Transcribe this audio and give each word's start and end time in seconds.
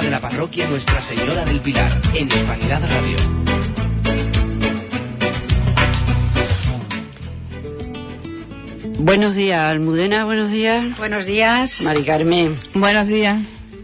de 0.00 0.10
la 0.10 0.20
parroquia 0.20 0.68
Nuestra 0.68 1.02
Señora 1.02 1.44
del 1.44 1.60
Pilar 1.60 1.90
en 2.14 2.28
Hispanidad 2.28 2.80
Radio. 2.88 3.16
Buenos 8.98 9.34
días, 9.34 9.60
Almudena, 9.60 10.24
buenos 10.24 10.50
días. 10.50 10.96
Buenos 10.98 11.26
días. 11.26 11.82
Mari 11.82 12.02
Carmen. 12.04 12.56
Buenos 12.74 13.08
días. 13.08 13.38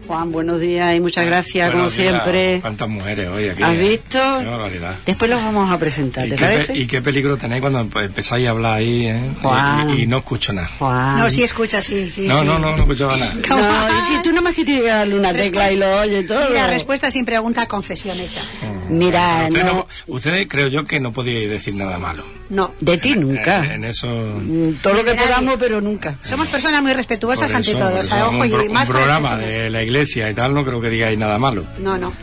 Juan, 0.07 0.31
buenos 0.31 0.59
días 0.59 0.95
y 0.95 0.99
muchas 0.99 1.25
gracias, 1.25 1.69
como 1.71 1.83
Buenos 1.83 1.97
días. 1.97 2.11
siempre. 2.21 2.59
¿Cuántas 2.61 2.87
mujeres 2.89 3.27
hoy 3.29 3.49
aquí? 3.49 3.63
¿Has 3.63 3.77
visto? 3.77 4.19
Qué 4.39 4.45
barbaridad. 4.45 4.95
Después 5.05 5.31
los 5.31 5.41
vamos 5.41 5.71
a 5.71 5.79
presentar, 5.79 6.27
¿Y 6.27 6.29
¿te 6.31 6.37
parece? 6.37 6.77
y 6.77 6.85
qué 6.85 7.01
peligro 7.01 7.37
tenéis 7.37 7.61
cuando 7.61 7.83
empe- 7.83 8.05
empezáis 8.05 8.47
a 8.47 8.51
hablar 8.51 8.73
ahí, 8.73 9.07
¿eh? 9.07 9.21
Y- 9.31 9.41
Juan. 9.41 9.89
Y, 9.89 10.01
y 10.03 10.05
no 10.07 10.17
escucho 10.19 10.53
nada. 10.53 10.69
Juan. 10.77 11.17
No, 11.17 11.29
sí 11.31 11.41
escucha, 11.43 11.81
sí, 11.81 12.09
sí. 12.09 12.27
no, 12.27 12.39
sí. 12.41 12.45
no, 12.45 12.59
no, 12.59 12.71
no 12.71 12.77
escuchaba 12.83 13.17
nada. 13.17 13.33
No, 13.33 13.87
y 13.89 14.15
si 14.15 14.21
tú 14.21 14.31
nomás 14.31 14.53
que 14.53 14.63
tienes 14.63 14.83
que 14.83 14.89
darle 14.89 15.17
una 15.17 15.33
tecla 15.33 15.71
y 15.71 15.77
lo 15.77 15.99
oye 16.01 16.23
todo. 16.23 16.49
Mira, 16.49 16.67
respuesta 16.67 17.09
sin 17.09 17.25
pregunta, 17.25 17.65
confesión 17.67 18.19
hecha. 18.19 18.41
Mira, 18.89 19.45
Ustedes, 19.49 19.65
no, 19.65 19.73
no- 19.73 19.87
ustedes 20.07 20.47
creo 20.47 20.67
yo 20.67 20.85
que 20.85 20.99
no 20.99 21.11
podíais 21.13 21.49
decir 21.49 21.73
nada 21.73 21.97
malo. 21.97 22.23
No. 22.49 22.71
de 22.79 22.97
ti 22.97 23.15
nunca. 23.15 23.65
En, 23.65 23.71
en 23.71 23.85
eso... 23.85 24.07
Mm, 24.07 24.73
Todo 24.81 24.93
lo 24.93 25.03
que 25.03 25.15
nadie. 25.15 25.27
podamos, 25.27 25.55
pero 25.59 25.81
nunca. 25.81 26.15
Somos 26.21 26.47
personas 26.47 26.81
muy 26.81 26.93
respetuosas 26.93 27.53
ante 27.53 27.73
todo. 27.73 27.99
O 27.99 28.03
sea, 28.03 28.27
ojo, 28.27 28.37
un, 28.39 28.47
y 28.49 28.53
un 28.53 28.71
más 28.71 28.87
programa 28.87 29.35
de 29.37 29.69
la 29.69 29.81
iglesia 29.81 30.29
y 30.29 30.33
tal, 30.33 30.53
no 30.53 30.63
creo 30.63 30.79
que 30.81 30.89
digáis 30.89 31.17
nada 31.17 31.37
malo. 31.39 31.63
No, 31.79 31.97
no. 31.97 32.13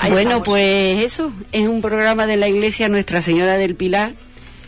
Ahí 0.00 0.12
bueno, 0.12 0.30
estamos. 0.38 0.44
pues 0.48 0.98
eso, 1.04 1.32
es 1.50 1.66
un 1.66 1.80
programa 1.82 2.26
de 2.26 2.36
la 2.36 2.46
Iglesia 2.48 2.88
Nuestra 2.88 3.20
Señora 3.20 3.56
del 3.56 3.74
Pilar, 3.74 4.12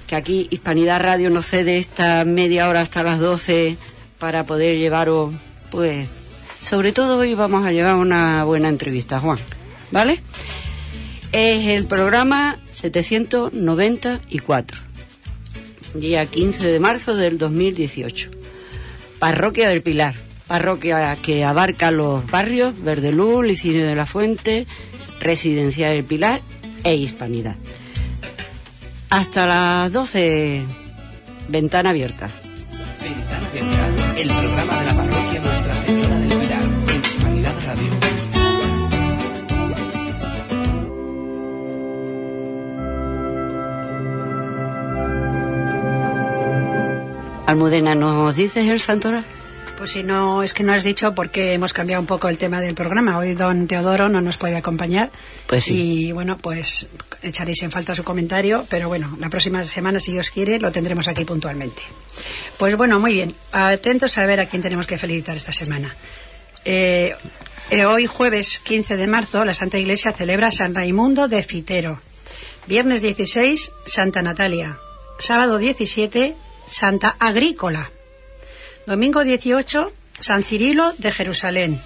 que 0.09 0.17
aquí 0.17 0.49
Hispanidad 0.51 1.01
Radio 1.01 1.31
nos 1.31 1.47
cede 1.47 1.79
esta 1.79 2.25
media 2.25 2.69
hora 2.69 2.81
hasta 2.81 3.03
las 3.05 3.21
12 3.21 3.77
para 4.19 4.45
poder 4.45 4.77
llevaros, 4.77 5.33
pues, 5.71 6.09
sobre 6.65 6.91
todo 6.93 7.19
hoy 7.19 7.35
vamos 7.35 7.65
a 7.65 7.71
llevar 7.71 7.95
una 7.95 8.43
buena 8.45 8.69
entrevista, 8.69 9.21
Juan, 9.21 9.39
¿vale? 9.93 10.21
Es 11.33 11.69
el 11.69 11.87
programa 11.87 12.59
794, 12.81 14.79
día 15.95 16.25
15 16.25 16.67
de 16.67 16.81
marzo 16.81 17.15
del 17.15 17.37
2018. 17.37 18.31
Parroquia 19.19 19.69
del 19.69 19.83
Pilar, 19.83 20.15
parroquia 20.47 21.15
que 21.21 21.45
abarca 21.45 21.91
los 21.91 22.27
barrios 22.31 22.81
Verdeluz, 22.83 23.45
Licinio 23.45 23.87
de 23.87 23.95
la 23.95 24.07
Fuente, 24.07 24.67
Residencia 25.21 25.91
del 25.91 26.05
Pilar 26.05 26.41
e 26.83 26.95
Hispanidad. 26.95 27.57
Hasta 29.11 29.47
las 29.47 29.93
12, 29.93 30.63
ventana 31.49 31.91
abierta. 31.91 32.31
Ventana 33.03 33.47
Abierta, 33.47 34.21
el 34.21 34.29
programa 34.29 34.81
de 34.81 34.87
la 34.87 34.95
parroquia 34.95 35.50
Almudena, 47.51 47.95
¿nos 47.95 48.37
dices 48.37 48.69
el 48.69 48.81
santoral? 48.81 49.25
Pues 49.77 49.91
si 49.91 50.03
no, 50.03 50.43
es 50.43 50.53
que 50.53 50.63
no 50.63 50.73
has 50.73 50.85
dicho 50.85 51.15
porque 51.15 51.55
hemos 51.55 51.73
cambiado 51.73 52.01
un 52.01 52.07
poco 52.07 52.29
el 52.29 52.39
tema 52.39 52.61
del 52.61 52.75
programa. 52.75 53.19
Hoy 53.19 53.35
don 53.35 53.67
Teodoro 53.67 54.09
no 54.09 54.21
nos 54.21 54.37
puede 54.37 54.57
acompañar. 54.57 55.11
Pues 55.47 55.65
sí. 55.65 56.09
Y 56.09 56.13
bueno, 56.13 56.39
pues 56.39 56.87
echaréis 57.23 57.63
en 57.63 57.71
falta 57.71 57.95
su 57.95 58.05
comentario, 58.05 58.67
pero 58.69 58.89
bueno, 58.89 59.17
la 59.19 59.31
próxima 59.31 59.65
semana, 59.65 59.99
si 59.99 60.13
Dios 60.13 60.31
quiere, 60.31 60.61
lo 60.61 60.71
tendremos 60.71 61.09
aquí 61.09 61.25
puntualmente. 61.25 61.83
Pues 62.59 62.77
bueno, 62.77 63.01
muy 63.01 63.15
bien. 63.15 63.35
Atentos 63.53 64.17
a 64.19 64.27
ver 64.27 64.41
a 64.41 64.47
quién 64.47 64.63
tenemos 64.63 64.87
que 64.87 64.99
felicitar 64.99 65.37
esta 65.37 65.53
semana. 65.53 65.95
Eh, 66.65 67.15
eh, 67.71 67.85
hoy, 67.85 68.07
jueves 68.07 68.61
15 68.61 68.97
de 68.97 69.07
marzo, 69.07 69.45
la 69.45 69.55
Santa 69.55 69.79
Iglesia 69.79 70.13
celebra 70.13 70.53
San 70.53 70.75
Raimundo 70.75 71.27
de 71.27 71.43
Fitero. 71.43 72.01
Viernes 72.67 73.03
16, 73.03 73.73
Santa 73.87 74.23
Natalia. 74.23 74.79
Sábado 75.19 75.59
17, 75.59 76.37
Santa 76.71 77.17
Agrícola. 77.19 77.91
Domingo 78.87 79.25
18, 79.25 79.93
San 80.21 80.43
Cirilo 80.43 80.95
de 80.99 81.11
Jerusalén. 81.11 81.81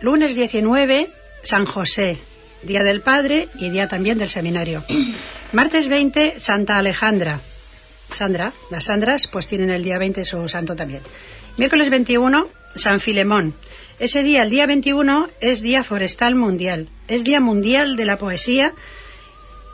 Lunes 0.00 0.34
19, 0.34 1.08
San 1.42 1.66
José, 1.66 2.16
Día 2.62 2.82
del 2.82 3.02
Padre 3.02 3.48
y 3.58 3.68
Día 3.70 3.86
también 3.86 4.18
del 4.18 4.30
Seminario. 4.30 4.82
Martes 5.52 5.88
20, 5.88 6.40
Santa 6.40 6.78
Alejandra. 6.78 7.40
Sandra, 8.10 8.52
las 8.70 8.84
Sandras 8.84 9.26
pues 9.26 9.46
tienen 9.46 9.70
el 9.70 9.82
día 9.82 9.98
20 9.98 10.24
su 10.24 10.48
santo 10.48 10.74
también. 10.74 11.02
Miércoles 11.58 11.90
21, 11.90 12.48
San 12.74 13.00
Filemón. 13.00 13.54
Ese 13.98 14.22
día, 14.22 14.42
el 14.42 14.50
día 14.50 14.66
21, 14.66 15.28
es 15.40 15.60
Día 15.60 15.84
Forestal 15.84 16.34
Mundial. 16.34 16.88
Es 17.08 17.24
Día 17.24 17.40
Mundial 17.40 17.96
de 17.96 18.04
la 18.04 18.18
Poesía 18.18 18.72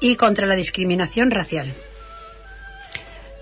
y 0.01 0.17
contra 0.17 0.47
la 0.47 0.57
discriminación 0.57 1.31
racial. 1.31 1.73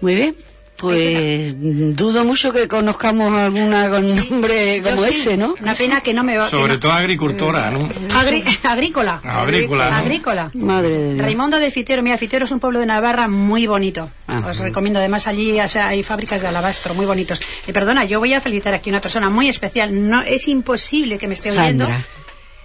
Muy 0.01 0.15
bien. 0.15 0.48
Pues 0.79 1.55
dudo 1.97 2.25
mucho 2.25 2.53
que 2.53 2.69
conozcamos 2.69 3.33
alguna 3.33 3.91
con 3.91 4.17
nombre 4.17 4.81
como 4.83 5.03
sí. 5.03 5.11
ese, 5.11 5.37
¿no? 5.37 5.55
Una 5.61 5.75
pena 5.75 6.01
que 6.01 6.15
no 6.15 6.23
me 6.23 6.39
va 6.39 6.49
Sobre 6.49 6.75
no- 6.75 6.81
todo 6.81 6.93
agricultora, 6.93 7.71
¿no? 7.71 7.89
Agri- 7.89 8.45
agrícola. 8.63 9.21
Agrícola, 9.25 9.91
¿no? 9.91 9.97
Agrícola. 9.97 10.51
Madre 10.55 10.99
de 10.99 11.09
Dios. 11.15 11.21
Raimundo 11.25 11.59
de 11.59 11.71
Fitero, 11.71 12.03
mira, 12.03 12.17
Fitero 12.17 12.45
es 12.45 12.53
un 12.53 12.61
pueblo 12.61 12.79
de 12.81 12.87
Navarra 12.87 13.27
muy 13.29 13.67
bonito. 13.67 14.09
Ajá. 14.27 14.49
Os 14.51 14.59
recomiendo, 14.61 15.01
además 15.01 15.27
allí 15.27 15.61
o 15.61 15.69
sea, 15.69 15.89
hay 15.89 16.03
fábricas 16.03 16.43
de 16.43 16.49
alabastro 16.49 16.95
muy 16.95 17.07
bonitos. 17.07 17.41
Y 17.67 17.73
perdona, 17.73 18.05
yo 18.05 18.21
voy 18.21 18.35
a 18.35 18.41
felicitar 18.41 18.73
aquí 18.75 18.91
a 18.91 18.93
una 18.93 19.01
persona 19.01 19.29
muy 19.31 19.49
especial. 19.49 20.09
No 20.09 20.23
es 20.23 20.47
imposible 20.49 21.19
que 21.19 21.27
me 21.29 21.35
esté 21.35 21.51
oyendo. 21.51 21.85
Sandra. 21.87 22.07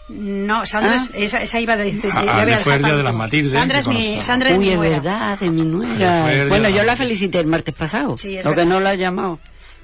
No, 0.10 0.66
Sandra, 0.66 0.94
Ah. 1.00 1.08
es- 1.14 1.24
esa, 1.24 1.42
esa 1.42 1.60
iba 1.60 1.74
a 1.74 1.76
a 1.78 1.80
de 1.80 1.92
fue 2.58 2.76
el 2.76 2.84
día 2.84 2.92
de 2.96 3.04
las 3.04 3.14
último. 3.14 3.14
Matilde, 3.14 3.50
Sandra 3.52 3.80
es 3.80 3.88
mi. 3.88 4.22
Sandra 4.22 4.50
es 4.50 4.58
Uy, 4.58 4.66
mi 4.66 4.70
es 4.72 4.76
nuera. 4.78 4.96
verdad, 5.00 5.40
de 5.40 5.50
mi 5.50 5.62
nuera. 5.64 6.46
Bueno, 6.50 6.70
yo 6.70 6.84
la 6.84 6.96
felicité 6.96 7.40
el 7.40 7.48
martes 7.48 7.74
pasado. 7.74 8.18
Sí, 8.18 8.38
es 8.38 8.44
lo 8.46 8.52
que 8.52 8.58
verdad. 8.58 8.74
no 8.74 8.80
la 8.82 8.94
he 8.94 8.98
llamado. 8.98 9.40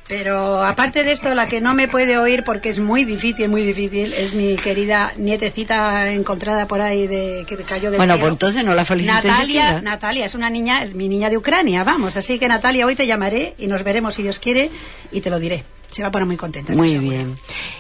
Pero 0.09 0.63
aparte 0.66 1.03
de 1.03 1.12
esto, 1.12 1.35
la 1.35 1.46
que 1.46 1.62
no 1.62 1.75
me 1.75 1.88
puede 1.88 2.18
oír 2.18 2.44
porque 2.44 2.69
es 2.69 2.80
muy 2.80 3.06
difícil, 3.06 3.47
muy 3.47 3.63
difícil, 3.63 4.12
es 4.12 4.34
mi 4.34 4.56
querida 4.57 5.13
nietecita 5.18 6.12
encontrada 6.12 6.68
por 6.68 6.81
ahí 6.81 7.06
de 7.06 7.46
que 7.47 7.56
cayó 7.57 7.91
del 7.91 8.00
Bueno, 8.00 8.16
cielo. 8.16 8.25
pues 8.25 8.31
entonces 8.34 8.66
no 8.66 8.74
la 8.74 8.86
felicité 8.86 9.13
Natalia, 9.13 9.62
siquiera. 9.62 9.81
Natalia 9.84 10.25
es 10.25 10.34
una 10.34 10.50
niña, 10.50 10.84
es 10.84 10.96
mi 10.96 11.07
niña 11.09 11.30
de 11.30 11.38
Ucrania, 11.38 11.84
vamos. 11.84 12.18
Así 12.18 12.40
que 12.40 12.47
Natalia, 12.47 12.88
hoy 12.88 12.96
te 12.96 13.06
llamaré 13.06 13.53
y 13.59 13.68
nos 13.68 13.84
veremos 13.84 14.16
si 14.16 14.24
Dios 14.24 14.40
quiere 14.40 14.72
y 15.12 15.22
te 15.22 15.30
lo 15.30 15.40
diré. 15.40 15.63
Se 15.92 16.02
va 16.02 16.10
a 16.10 16.12
poner 16.12 16.28
muy 16.28 16.38
contenta. 16.38 16.74
Muy 16.74 16.98
bien. 16.98 17.38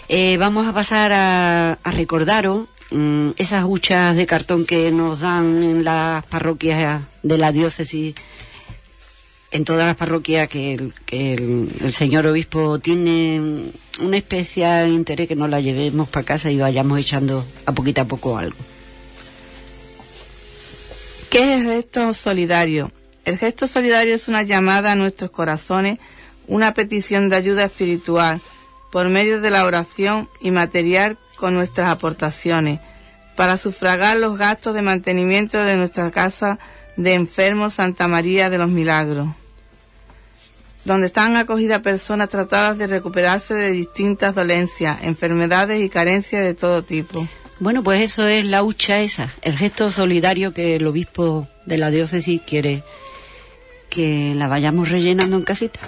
Eh, 0.07 0.37
vamos 0.37 0.67
a 0.67 0.73
pasar 0.73 1.11
a, 1.13 1.73
a 1.73 1.91
recordaros 1.91 2.67
mm, 2.91 3.31
esas 3.37 3.65
huchas 3.67 4.15
de 4.15 4.25
cartón 4.25 4.65
que 4.65 4.91
nos 4.91 5.19
dan 5.19 5.61
en 5.63 5.83
las 5.83 6.25
parroquias 6.25 7.03
de 7.23 7.37
la 7.37 7.51
diócesis, 7.51 8.15
en 9.51 9.63
todas 9.63 9.85
las 9.85 9.95
parroquias 9.95 10.47
que, 10.47 10.73
el, 10.73 10.93
que 11.05 11.33
el, 11.33 11.69
el 11.81 11.93
señor 11.93 12.25
obispo 12.27 12.79
tiene 12.79 13.71
una 13.99 14.17
especial 14.17 14.89
interés 14.89 15.27
que 15.27 15.35
nos 15.35 15.49
la 15.49 15.59
llevemos 15.59 16.09
para 16.09 16.25
casa 16.25 16.49
y 16.51 16.57
vayamos 16.57 16.99
echando 16.99 17.45
a 17.65 17.71
poquito 17.71 18.01
a 18.01 18.05
poco 18.05 18.37
algo. 18.37 18.57
¿Qué 21.29 21.53
es 21.53 21.61
el 21.61 21.67
gesto 21.67 22.13
solidario? 22.15 22.91
El 23.23 23.37
gesto 23.37 23.67
solidario 23.67 24.15
es 24.15 24.27
una 24.27 24.41
llamada 24.41 24.93
a 24.93 24.95
nuestros 24.95 25.29
corazones, 25.29 25.99
una 26.49 26.73
petición 26.73 27.29
de 27.29 27.37
ayuda 27.37 27.63
espiritual 27.63 28.41
por 28.91 29.07
medio 29.07 29.39
de 29.39 29.51
la 29.51 29.65
oración 29.65 30.27
y 30.41 30.51
material 30.51 31.17
con 31.37 31.53
nuestras 31.53 31.89
aportaciones 31.89 32.79
para 33.35 33.57
sufragar 33.57 34.17
los 34.17 34.37
gastos 34.37 34.73
de 34.73 34.81
mantenimiento 34.81 35.57
de 35.63 35.77
nuestra 35.77 36.11
casa 36.11 36.59
de 36.97 37.13
enfermos 37.13 37.75
Santa 37.75 38.09
María 38.09 38.49
de 38.49 38.57
los 38.57 38.67
Milagros, 38.67 39.29
donde 40.83 41.07
están 41.07 41.37
acogidas 41.37 41.81
personas 41.81 42.27
tratadas 42.27 42.77
de 42.77 42.87
recuperarse 42.87 43.53
de 43.53 43.71
distintas 43.71 44.35
dolencias, 44.35 44.97
enfermedades 45.03 45.81
y 45.81 45.87
carencias 45.87 46.43
de 46.43 46.53
todo 46.53 46.83
tipo. 46.83 47.25
Bueno, 47.61 47.83
pues 47.83 48.01
eso 48.01 48.27
es 48.27 48.43
la 48.43 48.63
hucha 48.63 48.99
esa, 48.99 49.29
el 49.41 49.57
gesto 49.57 49.91
solidario 49.91 50.53
que 50.53 50.75
el 50.75 50.87
obispo 50.87 51.47
de 51.65 51.77
la 51.77 51.91
diócesis 51.91 52.41
quiere 52.41 52.83
que 53.89 54.33
la 54.35 54.47
vayamos 54.47 54.89
rellenando 54.89 55.37
en 55.37 55.43
casita. 55.43 55.79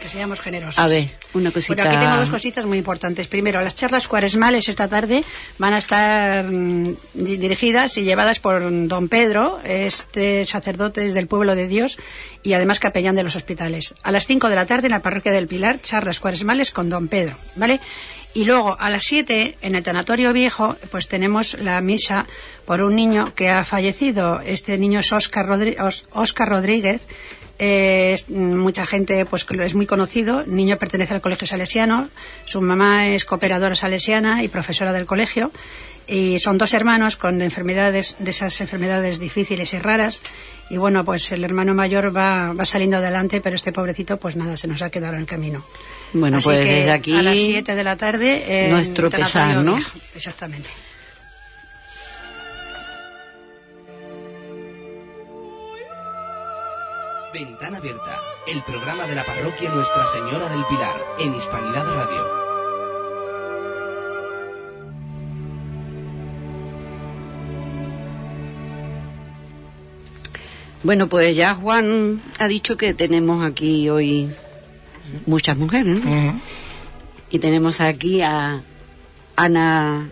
Que 0.00 0.08
seamos 0.08 0.40
generosos. 0.40 0.78
A 0.78 0.86
ver, 0.86 1.10
una 1.34 1.50
cosita. 1.50 1.74
Bueno, 1.74 1.90
aquí 1.90 1.98
tengo 1.98 2.16
dos 2.18 2.30
cositas 2.30 2.64
muy 2.66 2.78
importantes. 2.78 3.26
Primero, 3.26 3.60
las 3.62 3.74
charlas 3.74 4.06
cuaresmales 4.06 4.68
esta 4.68 4.86
tarde 4.86 5.24
van 5.58 5.72
a 5.74 5.78
estar 5.78 6.44
mm, 6.44 6.94
di- 7.14 7.36
dirigidas 7.36 7.98
y 7.98 8.02
llevadas 8.02 8.38
por 8.38 8.62
don 8.86 9.08
Pedro, 9.08 9.58
este 9.64 10.44
sacerdote 10.44 11.12
del 11.12 11.26
pueblo 11.26 11.54
de 11.56 11.66
Dios 11.66 11.98
y 12.44 12.52
además 12.52 12.78
capellán 12.80 13.16
de 13.16 13.24
los 13.24 13.34
hospitales. 13.36 13.94
A 14.04 14.12
las 14.12 14.26
5 14.26 14.48
de 14.48 14.54
la 14.56 14.66
tarde 14.66 14.86
en 14.86 14.92
la 14.92 15.02
parroquia 15.02 15.32
del 15.32 15.48
Pilar, 15.48 15.80
charlas 15.82 16.20
cuaresmales 16.20 16.70
con 16.70 16.88
don 16.88 17.08
Pedro, 17.08 17.34
¿vale? 17.56 17.80
Y 18.34 18.44
luego 18.44 18.76
a 18.78 18.90
las 18.90 19.02
7 19.04 19.56
en 19.62 19.74
el 19.74 19.82
tanatorio 19.82 20.32
viejo, 20.32 20.76
pues 20.92 21.08
tenemos 21.08 21.54
la 21.58 21.80
misa 21.80 22.26
por 22.66 22.82
un 22.82 22.94
niño 22.94 23.34
que 23.34 23.48
ha 23.50 23.64
fallecido. 23.64 24.40
Este 24.42 24.78
niño 24.78 25.00
es 25.00 25.12
Óscar 25.12 25.46
Rodri- 25.48 25.80
Os- 25.80 26.04
Óscar 26.12 26.48
Rodríguez. 26.50 27.08
Eh, 27.58 28.12
es, 28.12 28.30
mucha 28.30 28.86
gente 28.86 29.24
pues 29.26 29.46
es 29.50 29.74
muy 29.74 29.86
conocido. 29.86 30.40
El 30.40 30.54
niño 30.54 30.76
pertenece 30.78 31.14
al 31.14 31.20
colegio 31.20 31.46
salesiano. 31.46 32.08
Su 32.44 32.60
mamá 32.60 33.08
es 33.08 33.24
cooperadora 33.24 33.74
salesiana 33.74 34.42
y 34.42 34.48
profesora 34.48 34.92
del 34.92 35.06
colegio. 35.06 35.50
Y 36.06 36.38
son 36.38 36.56
dos 36.56 36.72
hermanos 36.72 37.16
con 37.16 37.42
enfermedades, 37.42 38.16
de 38.18 38.30
esas 38.30 38.58
enfermedades 38.62 39.18
difíciles 39.18 39.74
y 39.74 39.78
raras. 39.78 40.22
Y 40.70 40.78
bueno, 40.78 41.04
pues 41.04 41.30
el 41.32 41.44
hermano 41.44 41.74
mayor 41.74 42.16
va, 42.16 42.54
va 42.54 42.64
saliendo 42.64 42.96
adelante, 42.96 43.42
pero 43.42 43.56
este 43.56 43.72
pobrecito, 43.72 44.16
pues 44.16 44.34
nada, 44.34 44.56
se 44.56 44.68
nos 44.68 44.80
ha 44.80 44.90
quedado 44.90 45.14
en 45.14 45.20
el 45.20 45.26
camino. 45.26 45.62
Bueno, 46.14 46.38
Así 46.38 46.46
pues 46.46 46.64
que 46.64 46.72
desde 46.72 46.90
aquí 46.92 47.14
a 47.14 47.22
las 47.22 47.38
7 47.38 47.74
de 47.74 47.84
la 47.84 47.96
tarde. 47.96 48.68
nuestro 48.70 49.10
pesar, 49.10 49.56
¿no? 49.56 49.76
Viejo. 49.76 49.98
Exactamente. 50.14 50.70
Ventana 57.32 57.78
Abierta, 57.78 58.20
el 58.46 58.62
programa 58.62 59.06
de 59.06 59.14
la 59.14 59.24
parroquia 59.24 59.70
Nuestra 59.70 60.06
Señora 60.06 60.48
del 60.48 60.64
Pilar, 60.66 60.96
en 61.18 61.34
Hispanidad 61.34 61.84
Radio. 61.94 62.38
Bueno, 70.82 71.08
pues 71.08 71.36
ya 71.36 71.54
Juan 71.54 72.22
ha 72.38 72.46
dicho 72.48 72.76
que 72.76 72.94
tenemos 72.94 73.44
aquí 73.44 73.88
hoy 73.90 74.30
muchas 75.26 75.56
mujeres, 75.58 76.04
¿no? 76.04 76.40
Y 77.30 77.40
tenemos 77.40 77.80
aquí 77.80 78.22
a 78.22 78.62
Ana... 79.36 80.10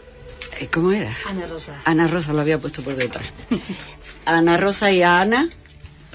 eh, 0.61 0.69
¿Cómo 0.73 0.93
era? 0.93 1.15
Ana 1.27 1.47
Rosa. 1.47 1.81
Ana 1.85 2.09
Rosa 2.09 2.33
lo 2.33 2.41
había 2.41 2.59
puesto 2.59 2.83
por 2.83 2.97
detrás. 2.97 3.27
Ana 4.27 4.57
Rosa 4.57 4.91
y 4.91 5.03
a 5.03 5.21
Ana, 5.21 5.49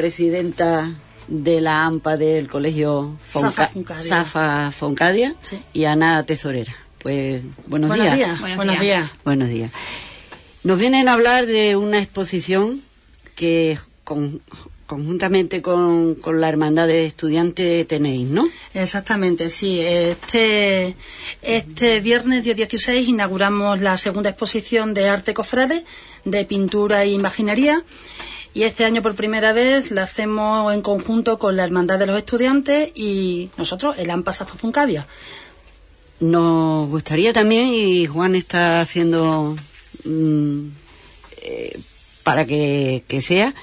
presidenta 0.01 0.95
de 1.27 1.61
la 1.61 1.85
AMPA 1.85 2.17
del 2.17 2.47
colegio 2.49 3.17
Fonca- 3.27 3.67
Foncadia. 3.67 4.03
Safa 4.03 4.71
Foncadia 4.71 5.35
Sí. 5.43 5.59
y 5.73 5.85
Ana 5.85 6.23
Tesorera. 6.23 6.75
Pues 6.97 7.43
buenos, 7.67 7.89
Buenos 7.89 8.07
días. 8.07 8.17
días. 8.17 8.39
Buenos, 8.57 8.79
días. 8.79 9.11
Buenos 9.23 9.49
días. 9.49 9.71
Nos 10.63 10.79
vienen 10.79 11.07
a 11.07 11.13
hablar 11.13 11.45
de 11.45 11.75
una 11.75 11.99
exposición 11.99 12.81
que 13.35 13.77
con- 14.03 14.41
conjuntamente 14.87 15.61
con, 15.61 16.15
con 16.15 16.41
la 16.41 16.49
Hermandad 16.49 16.87
de 16.87 17.05
Estudiantes 17.05 17.87
tenéis, 17.87 18.27
¿no? 18.29 18.49
Exactamente, 18.73 19.51
sí. 19.51 19.79
Este, 19.81 20.95
este 21.43 21.99
viernes 22.01 22.43
día 22.43 22.55
16 22.55 23.07
inauguramos 23.07 23.79
la 23.81 23.95
segunda 23.97 24.31
exposición 24.31 24.95
de 24.95 25.07
arte 25.09 25.33
cofrade, 25.35 25.85
de 26.25 26.43
pintura 26.45 27.03
e 27.03 27.11
imaginería. 27.11 27.83
Y 28.53 28.63
este 28.63 28.83
año 28.83 29.01
por 29.01 29.15
primera 29.15 29.53
vez 29.53 29.91
la 29.91 30.03
hacemos 30.03 30.73
en 30.73 30.81
conjunto 30.81 31.39
con 31.39 31.55
la 31.55 31.63
Hermandad 31.63 31.97
de 31.99 32.05
los 32.07 32.17
Estudiantes 32.17 32.91
y 32.95 33.49
nosotros, 33.57 33.95
el 33.97 34.09
AMPA 34.11 34.33
Safa 34.33 34.55
Funcadia. 34.57 35.07
Nos 36.19 36.89
gustaría 36.89 37.33
también, 37.33 37.69
y 37.69 38.05
Juan 38.05 38.35
está 38.35 38.81
haciendo 38.81 39.55
mm, 40.03 40.59
eh, 41.43 41.79
para 42.23 42.45
que, 42.45 43.03
que 43.07 43.21
sea, 43.21 43.55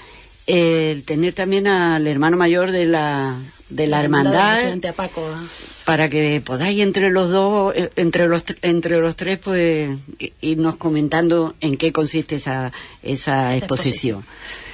el 0.47 1.05
tener 1.05 1.35
también 1.35 1.69
al 1.69 2.07
hermano 2.07 2.37
mayor 2.37 2.73
de 2.73 2.87
la, 2.87 3.37
de 3.69 3.87
la 3.87 4.03
hermandad 4.03 4.59
Paco. 4.97 5.25
a- 5.29 5.45
para 5.85 6.09
que 6.11 6.43
podáis 6.45 6.81
entre 6.81 7.11
los 7.11 7.31
dos, 7.31 7.73
eh, 7.77 7.91
entre 7.97 8.27
los, 8.27 8.45
tr- 8.45 8.59
entre 8.63 8.99
los 9.01 9.15
tres, 9.17 9.39
pues 9.39 9.97
irnos 10.41 10.77
comentando 10.77 11.55
en 11.61 11.77
qué 11.77 11.93
consiste 11.93 12.37
esa, 12.37 12.73
esa 13.03 13.55
exposición. 13.57 14.25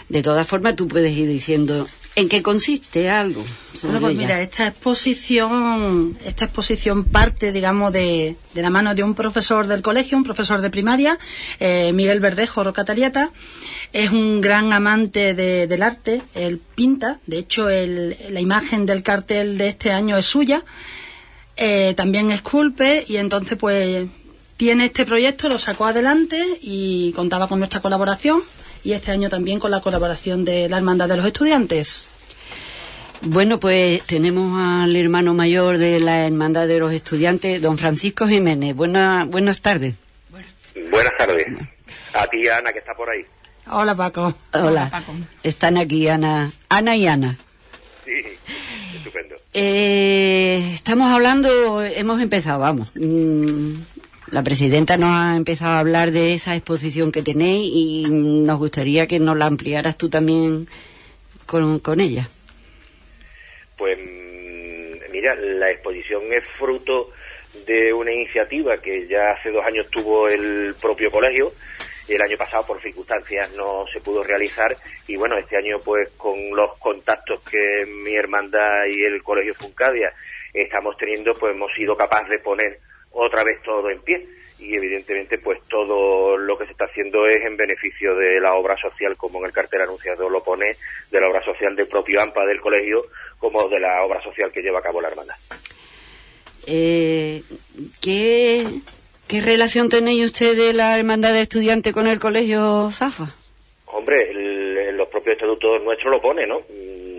De 0.09 0.23
todas 0.23 0.47
formas, 0.47 0.77
tú 0.77 0.87
puedes 0.89 1.13
ir 1.17 1.29
diciendo 1.29 1.87
en 2.17 2.29
qué 2.29 2.43
consiste 2.43 3.11
algo. 3.11 3.45
Bueno, 3.83 4.01
pues 4.01 4.13
ella. 4.13 4.21
mira, 4.21 4.41
esta 4.43 4.69
exposición, 4.69 6.17
esta 6.25 6.45
exposición 6.45 7.05
parte, 7.05 7.51
digamos, 7.53 7.93
de, 7.93 8.37
de 8.55 8.63
la 8.63 8.71
mano 8.71 8.95
de 8.95 9.03
un 9.03 9.15
profesor 9.15 9.67
del 9.67 9.83
colegio, 9.83 10.17
un 10.17 10.23
profesor 10.25 10.61
de 10.61 10.71
primaria, 10.71 11.19
eh, 11.59 11.93
Miguel 11.93 12.21
Verdejo 12.21 12.63
Rocatariata. 12.63 13.33
Es 13.93 14.11
un 14.11 14.41
gran 14.41 14.73
amante 14.73 15.35
de- 15.35 15.67
del 15.67 15.83
arte, 15.83 16.23
él 16.35 16.61
pinta, 16.75 17.19
de 17.27 17.39
hecho, 17.39 17.69
el- 17.69 18.17
la 18.31 18.41
imagen 18.41 18.87
del 18.87 19.03
cartel 19.03 19.59
de 19.59 19.69
este 19.69 19.91
año 19.91 20.17
es 20.17 20.27
suya. 20.27 20.63
Eh, 21.57 21.95
también 21.97 22.31
esculpe 22.31 23.05
y 23.09 23.17
entonces, 23.17 23.57
pues, 23.59 24.07
tiene 24.57 24.87
este 24.87 25.05
proyecto, 25.05 25.49
lo 25.49 25.59
sacó 25.59 25.87
adelante 25.87 26.41
y 26.63 27.13
contaba 27.13 27.49
con 27.49 27.59
nuestra 27.59 27.81
colaboración 27.81 28.41
y 28.85 28.93
este 28.93 29.11
año 29.11 29.29
también 29.31 29.59
con 29.59 29.71
la 29.71 29.81
colaboración 29.81 30.45
de 30.45 30.69
la 30.69 30.77
Hermandad 30.77 31.09
de 31.09 31.17
los 31.17 31.27
Estudiantes. 31.27 32.09
Bueno, 33.23 33.59
pues 33.59 34.03
tenemos 34.03 34.61
al 34.63 34.95
hermano 34.95 35.33
mayor 35.33 35.79
de 35.79 35.99
la 35.99 36.27
Hermandad 36.27 36.69
de 36.69 36.79
los 36.79 36.93
Estudiantes, 36.93 37.63
don 37.63 37.79
Francisco 37.79 38.29
Jiménez. 38.29 38.77
Buena, 38.77 39.25
buenas 39.25 39.61
tardes. 39.63 39.95
Buenas 40.91 41.13
tardes. 41.19 41.47
A 42.13 42.27
ti, 42.27 42.47
Ana, 42.47 42.73
que 42.73 42.81
está 42.81 42.95
por 42.95 43.09
ahí. 43.09 43.25
Hola, 43.71 43.95
Paco. 43.95 44.35
Hola. 44.53 45.03
Están 45.43 45.79
aquí 45.79 46.07
Ana, 46.07 46.53
Ana 46.69 46.97
y 46.97 47.07
Ana. 47.07 47.39
Sí, 48.05 48.13
estupendo. 48.95 49.37
Eh, 49.55 50.73
estamos 50.75 51.11
hablando, 51.11 51.83
hemos 51.83 52.21
empezado, 52.21 52.59
vamos. 52.59 52.91
mm, 52.95 53.73
La 54.31 54.43
presidenta 54.43 54.97
nos 54.97 55.11
ha 55.11 55.37
empezado 55.37 55.73
a 55.73 55.81
hablar 55.81 56.11
de 56.11 56.33
esa 56.33 56.57
exposición 56.57 57.13
que 57.13 57.23
tenéis 57.23 57.71
y 57.75 58.05
nos 58.09 58.59
gustaría 58.59 59.07
que 59.07 59.21
nos 59.21 59.37
la 59.37 59.47
ampliaras 59.47 59.99
tú 59.99 60.09
también 60.09 60.67
con, 61.47 61.79
con 61.81 62.01
ella. 62.01 62.29
Pues 63.77 63.99
mm, 63.99 65.13
mira, 65.13 65.35
la 65.35 65.71
exposición 65.71 66.23
es 66.33 66.43
fruto 66.45 67.11
de 67.67 67.93
una 67.93 68.13
iniciativa 68.13 68.79
que 68.79 69.07
ya 69.07 69.33
hace 69.33 69.51
dos 69.51 69.65
años 69.65 69.89
tuvo 69.91 70.29
el 70.29 70.75
propio 70.81 71.11
colegio. 71.11 71.53
El 72.09 72.21
año 72.21 72.37
pasado 72.37 72.67
por 72.67 72.81
circunstancias 72.81 73.51
no 73.57 73.87
se 73.93 74.01
pudo 74.01 74.23
realizar 74.23 74.75
y 75.07 75.17
bueno, 75.17 75.37
este 75.39 75.57
año 75.57 75.79
pues 75.83 76.11
con 76.17 76.35
los 76.55 76.79
contactos 76.79 77.43
que 77.43 77.87
mi 77.87 78.15
hermandad 78.15 78.87
y 78.87 79.05
el 79.05 79.23
colegio 79.23 79.55
Funcadia 79.55 80.13
estamos 80.53 80.97
teniendo 80.99 81.35
pues 81.35 81.55
hemos 81.55 81.73
sido 81.73 81.97
capaces 81.97 82.29
de 82.29 82.39
poner 82.41 82.79
otra 83.15 83.43
vez 83.45 83.63
todo 83.63 83.89
en 83.91 84.01
pie 84.03 84.27
y 84.59 84.75
evidentemente 84.75 85.39
pues 85.39 85.61
todo 85.69 86.37
lo 86.37 86.57
que 86.57 86.67
se 86.67 86.73
está 86.73 86.85
haciendo 86.85 87.27
es 87.27 87.41
en 87.43 87.57
beneficio 87.57 88.15
de 88.15 88.41
la 88.41 88.55
obra 88.55 88.77
social 88.81 89.17
como 89.17 89.39
en 89.41 89.47
el 89.47 89.53
cartel 89.53 89.81
anunciado 89.83 90.29
lo 90.29 90.43
pone 90.45 90.77
de 91.11 91.21
la 91.21 91.29
obra 91.29 91.43
social 91.45 91.75
del 91.75 91.89
propio 91.89 92.21
AMPA 92.21 92.45
del 92.47 92.61
colegio 92.61 93.07
como 93.39 93.69
de 93.69 93.81
la 93.81 94.03
obra 94.05 94.23
social 94.23 94.51
que 94.53 94.63
lleva 94.63 94.79
a 94.79 94.83
cabo 94.83 95.01
la 95.01 95.09
hermandad. 95.09 95.35
Eh, 96.67 97.43
¿qué, 98.03 98.65
¿Qué 99.29 99.41
relación 99.41 99.89
tenéis 99.89 100.25
usted 100.27 100.57
de 100.57 100.73
la 100.73 100.99
hermandad 100.99 101.33
de 101.33 101.43
estudiantes 101.43 101.93
con 101.93 102.07
el 102.07 102.19
colegio 102.19 102.91
Zafa? 102.91 103.35
Hombre, 103.87 104.31
el- 104.31 104.79
el- 104.79 104.97
los 104.97 105.09
propios 105.09 105.35
estatutos 105.37 105.83
nuestros 105.83 106.11
lo 106.15 106.21
pone, 106.23 106.47
¿no? 106.47 106.61
Mm, 106.61 107.15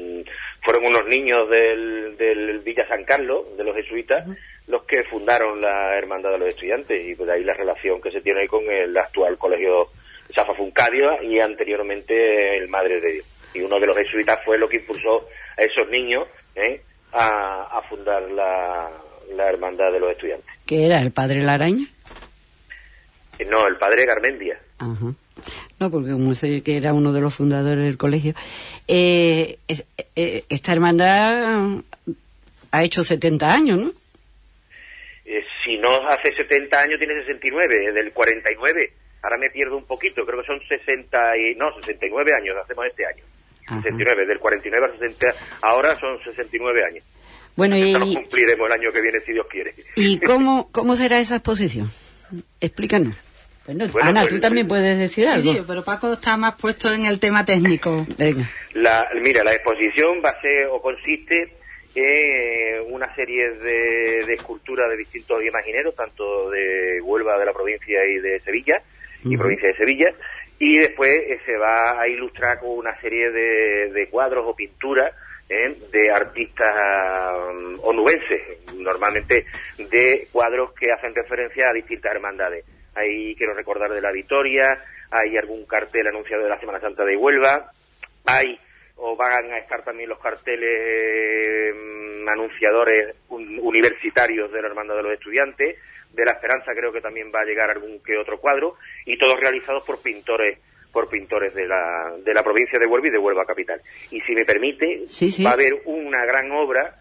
Fueron 0.63 0.87
unos 0.87 1.05
niños 1.05 1.47
del, 1.47 2.17
del 2.17 2.59
Villa 2.61 2.87
San 2.87 3.03
Carlos, 3.03 3.55
de 3.55 3.63
los 3.63 3.75
jesuitas, 3.75 4.25
los 4.67 4.83
que 4.85 5.03
fundaron 5.03 5.61
la 5.61 5.97
Hermandad 5.97 6.31
de 6.31 6.37
los 6.39 6.47
Estudiantes, 6.49 7.11
y 7.11 7.15
pues 7.15 7.27
de 7.27 7.33
ahí 7.33 7.43
la 7.43 7.53
relación 7.53 8.01
que 8.01 8.11
se 8.11 8.21
tiene 8.21 8.47
con 8.47 8.63
el 8.69 8.97
actual 8.97 9.37
colegio 9.37 9.89
Safa 10.33 10.53
y 11.23 11.39
anteriormente 11.39 12.57
el 12.57 12.67
Madre 12.69 12.99
de 12.99 13.11
Dios. 13.13 13.25
Y 13.53 13.61
uno 13.61 13.79
de 13.79 13.87
los 13.87 13.95
jesuitas 13.97 14.39
fue 14.43 14.57
lo 14.57 14.67
que 14.67 14.77
impulsó 14.77 15.27
a 15.57 15.61
esos 15.61 15.87
niños 15.89 16.27
¿eh? 16.55 16.81
a, 17.13 17.77
a 17.77 17.81
fundar 17.83 18.23
la, 18.31 18.89
la 19.35 19.49
Hermandad 19.49 19.91
de 19.91 19.99
los 19.99 20.11
Estudiantes. 20.11 20.49
¿Qué 20.65 20.85
era? 20.87 20.99
¿El 20.99 21.11
padre 21.11 21.41
Laraña? 21.43 21.85
Eh, 23.39 23.45
No, 23.45 23.65
el 23.67 23.77
padre 23.77 24.05
Garmendia. 24.05 24.59
Ajá. 24.79 25.13
No, 25.79 25.91
porque 25.91 26.11
como 26.11 26.33
sé 26.33 26.61
que 26.63 26.77
era 26.77 26.93
uno 26.93 27.13
de 27.13 27.21
los 27.21 27.33
fundadores 27.35 27.83
del 27.83 27.97
colegio. 27.97 28.33
Eh, 28.87 29.57
es- 29.67 29.85
eh, 30.15 30.43
esta 30.49 30.71
hermandad 30.71 31.81
ha 32.71 32.83
hecho 32.83 33.03
70 33.03 33.53
años, 33.53 33.77
¿no? 33.79 33.91
Eh, 35.65 35.71
si 35.71 35.77
no 35.77 35.89
hace 36.07 36.33
70 36.35 36.79
años, 36.79 36.99
tiene 36.99 37.13
69, 37.21 37.93
del 37.93 38.11
49. 38.11 38.93
Ahora 39.23 39.37
me 39.37 39.49
pierdo 39.49 39.77
un 39.77 39.85
poquito, 39.85 40.25
creo 40.25 40.41
que 40.41 40.47
son 40.47 40.59
60 40.59 41.17
y, 41.37 41.55
no, 41.55 41.73
69 41.81 42.31
años, 42.39 42.55
hacemos 42.63 42.85
este 42.85 43.05
año. 43.05 43.23
Ajá. 43.67 43.81
69, 43.81 44.25
del 44.27 44.39
49 44.39 44.85
al 44.85 44.99
60, 44.99 45.33
ahora 45.61 45.95
son 45.95 46.23
69 46.23 46.83
años. 46.85 47.03
Bueno, 47.55 47.77
y, 47.77 47.93
cumpliremos 47.93 48.67
el 48.67 48.79
año 48.79 48.91
que 48.91 49.01
viene, 49.01 49.19
si 49.21 49.33
Dios 49.33 49.47
quiere. 49.49 49.73
¿y 49.95 50.19
cómo, 50.25 50.69
cómo 50.71 50.95
será 50.95 51.19
esa 51.19 51.37
exposición? 51.37 51.89
Explícanos. 52.59 53.15
Bueno, 53.65 53.87
Bueno, 53.91 54.09
Ana, 54.09 54.21
pues, 54.21 54.33
tú 54.33 54.39
también 54.39 54.67
puedes 54.67 54.99
decir 54.99 55.25
Sí, 55.25 55.31
algo. 55.31 55.53
sí, 55.53 55.61
pero 55.65 55.83
Paco 55.83 56.13
está 56.13 56.37
más 56.37 56.53
puesto 56.53 56.93
en 56.93 57.05
el 57.05 57.19
tema 57.19 57.43
técnico. 57.45 58.05
Venga. 58.15 58.47
La, 58.73 59.07
mira, 59.23 59.43
la 59.43 59.53
exposición 59.53 60.21
va 60.23 60.29
a 60.29 60.41
ser 60.41 60.67
o 60.67 60.79
consiste 60.79 61.55
en 61.95 62.93
una 62.93 63.13
serie 63.15 63.51
de, 63.51 64.25
de 64.25 64.33
esculturas 64.33 64.89
de 64.89 64.97
distintos 64.97 65.43
imagineros, 65.43 65.95
tanto 65.95 66.49
de 66.49 66.99
Huelva, 67.01 67.39
de 67.39 67.45
la 67.45 67.53
provincia 67.53 68.05
y 68.05 68.19
de 68.19 68.39
Sevilla, 68.41 68.81
y 69.23 69.37
provincia 69.37 69.69
de 69.69 69.77
Sevilla, 69.77 70.07
y 70.59 70.77
después 70.77 71.11
eh, 71.11 71.39
se 71.45 71.57
va 71.57 71.99
a 71.99 72.07
ilustrar 72.07 72.59
con 72.59 72.69
una 72.69 72.99
serie 73.01 73.31
de, 73.31 73.91
de 73.91 74.07
cuadros 74.09 74.45
o 74.47 74.55
pinturas 74.55 75.13
¿eh? 75.49 75.75
de 75.91 76.11
artistas 76.11 76.71
um, 77.51 77.79
onubenses, 77.83 78.73
normalmente 78.75 79.45
de 79.77 80.27
cuadros 80.31 80.73
que 80.73 80.91
hacen 80.91 81.13
referencia 81.15 81.69
a 81.69 81.73
distintas 81.73 82.13
hermandades. 82.13 82.65
hay, 82.95 83.35
quiero 83.35 83.53
recordar, 83.53 83.91
de 83.91 84.01
la 84.01 84.11
Victoria, 84.11 84.77
hay 85.11 85.37
algún 85.37 85.65
cartel 85.65 86.07
anunciado 86.07 86.43
de 86.43 86.49
la 86.49 86.59
Semana 86.59 86.79
Santa 86.79 87.03
de 87.03 87.17
Huelva, 87.17 87.71
hay 88.25 88.59
o 88.97 89.15
van 89.15 89.51
a 89.51 89.57
estar 89.57 89.83
también 89.83 90.09
los 90.09 90.19
carteles 90.19 91.75
mm, 91.75 92.27
anunciadores 92.29 93.15
un- 93.29 93.59
universitarios 93.61 94.51
de 94.51 94.61
la 94.61 94.67
Hermandad 94.67 94.95
de 94.97 95.03
los 95.03 95.13
Estudiantes, 95.13 95.77
de 96.13 96.25
la 96.25 96.31
Esperanza 96.31 96.71
creo 96.73 96.91
que 96.93 97.01
también 97.01 97.31
va 97.33 97.41
a 97.41 97.45
llegar 97.45 97.69
algún 97.69 98.01
que 98.03 98.17
otro 98.17 98.39
cuadro, 98.39 98.75
y 99.05 99.17
todos 99.17 99.39
realizados 99.39 99.83
por 99.83 100.01
pintores 100.01 100.59
por 100.93 101.09
pintores 101.09 101.53
de 101.53 101.67
la, 101.67 102.13
de 102.23 102.33
la 102.33 102.41
provincia 102.41 102.79
de 102.79 102.85
Huelva 102.85 103.09
y 103.09 103.11
de 103.11 103.17
Huelva 103.17 103.45
capital. 103.45 103.81
Y 104.11 104.21
si 104.21 104.31
me 104.33 104.45
permite, 104.45 105.03
Sí, 105.09 105.29
sí. 105.29 105.43
va 105.43 105.49
a 105.49 105.53
haber 105.53 105.73
una 105.83 106.23
gran 106.25 106.49
obra 106.53 106.95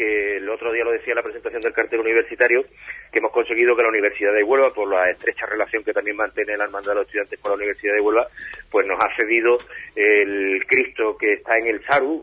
que 0.00 0.38
el 0.38 0.48
otro 0.48 0.72
día 0.72 0.82
lo 0.82 0.92
decía 0.92 1.12
en 1.12 1.16
la 1.16 1.22
presentación 1.22 1.60
del 1.60 1.74
cartel 1.74 2.00
universitario, 2.00 2.64
que 3.12 3.18
hemos 3.18 3.32
conseguido 3.32 3.76
que 3.76 3.82
la 3.82 3.90
Universidad 3.90 4.32
de 4.32 4.42
Huelva, 4.42 4.70
por 4.70 4.88
la 4.88 5.10
estrecha 5.10 5.44
relación 5.44 5.84
que 5.84 5.92
también 5.92 6.16
mantiene 6.16 6.56
la 6.56 6.64
Hermandad 6.64 6.92
de 6.92 6.94
los 7.00 7.04
Estudiantes 7.04 7.38
con 7.38 7.50
la 7.50 7.56
Universidad 7.56 7.92
de 7.92 8.00
Huelva, 8.00 8.26
pues 8.70 8.86
nos 8.86 8.98
ha 8.98 9.14
cedido 9.14 9.58
el 9.94 10.64
Cristo 10.66 11.18
que 11.18 11.34
está 11.34 11.58
en 11.58 11.66
el 11.66 11.84
SARU, 11.84 12.22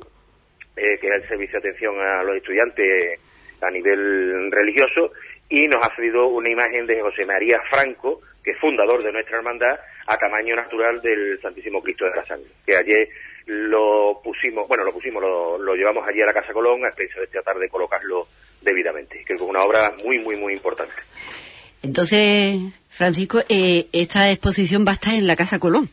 eh, 0.75 0.97
que 0.97 1.07
es 1.07 1.13
el 1.21 1.27
servicio 1.27 1.59
de 1.59 1.69
atención 1.69 1.99
a 1.99 2.23
los 2.23 2.37
estudiantes 2.37 3.19
a 3.61 3.69
nivel 3.69 4.51
religioso, 4.51 5.11
y 5.47 5.67
nos 5.67 5.85
ha 5.85 5.95
cedido 5.95 6.29
una 6.29 6.49
imagen 6.49 6.87
de 6.87 6.99
José 6.99 7.27
María 7.27 7.61
Franco, 7.69 8.21
que 8.43 8.51
es 8.51 8.57
fundador 8.57 9.03
de 9.03 9.11
nuestra 9.11 9.37
hermandad, 9.37 9.79
a 10.07 10.17
tamaño 10.17 10.55
natural 10.55 10.99
del 11.03 11.39
Santísimo 11.41 11.79
Cristo 11.83 12.05
de 12.05 12.15
la 12.15 12.23
Sangre, 12.23 12.49
que 12.65 12.75
ayer 12.75 13.07
lo 13.47 14.21
pusimos, 14.23 14.67
bueno, 14.67 14.83
lo 14.83 14.91
pusimos, 14.93 15.21
lo, 15.21 15.57
lo 15.57 15.75
llevamos 15.75 16.07
allí 16.07 16.21
a 16.21 16.25
la 16.25 16.33
Casa 16.33 16.53
Colón, 16.53 16.83
a 16.85 16.89
expensas 16.89 17.21
de 17.21 17.27
tratar 17.27 17.57
de 17.57 17.69
colocarlo 17.69 18.27
debidamente. 18.61 19.23
Creo 19.25 19.37
que 19.37 19.43
es 19.43 19.49
una 19.49 19.63
obra 19.63 19.93
muy, 20.03 20.19
muy, 20.19 20.35
muy 20.35 20.53
importante. 20.53 20.93
Entonces, 21.83 22.57
Francisco, 22.89 23.39
eh, 23.49 23.87
esta 23.93 24.29
exposición 24.29 24.85
va 24.85 24.91
a 24.91 24.95
estar 24.95 25.13
en 25.13 25.27
la 25.27 25.35
Casa 25.35 25.59
Colón. 25.59 25.89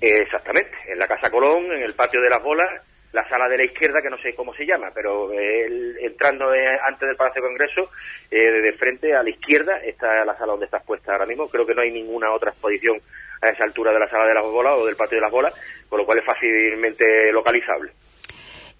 Eh, 0.00 0.18
Exactamente, 0.22 0.72
en 0.88 0.98
la 0.98 1.08
Casa 1.08 1.30
Colón, 1.30 1.64
en 1.72 1.82
el 1.82 1.94
patio 1.94 2.20
de 2.20 2.30
las 2.30 2.42
bolas, 2.42 2.70
la 3.12 3.28
sala 3.28 3.48
de 3.48 3.58
la 3.58 3.64
izquierda, 3.64 4.02
que 4.02 4.10
no 4.10 4.18
sé 4.18 4.34
cómo 4.34 4.54
se 4.54 4.64
llama, 4.66 4.88
pero 4.94 5.30
eh, 5.32 5.66
el- 5.66 5.96
entrando 6.00 6.52
eh, 6.54 6.78
antes 6.86 7.06
del 7.08 7.16
Palacio 7.16 7.42
de 7.42 7.48
Congreso, 7.48 7.90
eh, 8.30 8.50
de 8.50 8.72
frente 8.72 9.14
a 9.14 9.22
la 9.22 9.30
izquierda, 9.30 9.78
está 9.84 10.24
la 10.24 10.34
sala 10.36 10.52
donde 10.52 10.66
estás 10.66 10.82
puesta 10.84 11.12
ahora 11.12 11.26
mismo. 11.26 11.48
Creo 11.48 11.64
que 11.66 11.74
no 11.74 11.82
hay 11.82 11.92
ninguna 11.92 12.32
otra 12.32 12.50
exposición 12.50 12.98
a 13.44 13.50
esa 13.50 13.64
altura 13.64 13.92
de 13.92 13.98
la 14.00 14.08
sala 14.08 14.26
de 14.26 14.34
las 14.34 14.44
bolas 14.44 14.74
o 14.78 14.86
del 14.86 14.96
patio 14.96 15.16
de 15.18 15.22
las 15.22 15.30
bolas, 15.32 15.52
con 15.88 15.98
lo 15.98 16.04
cual 16.06 16.18
es 16.18 16.24
fácilmente 16.24 17.32
localizable. 17.32 17.92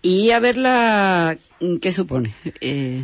Y 0.02 0.30
a 0.32 0.38
verla, 0.40 1.36
¿qué 1.80 1.92
supone? 1.92 2.34
Eh, 2.60 3.02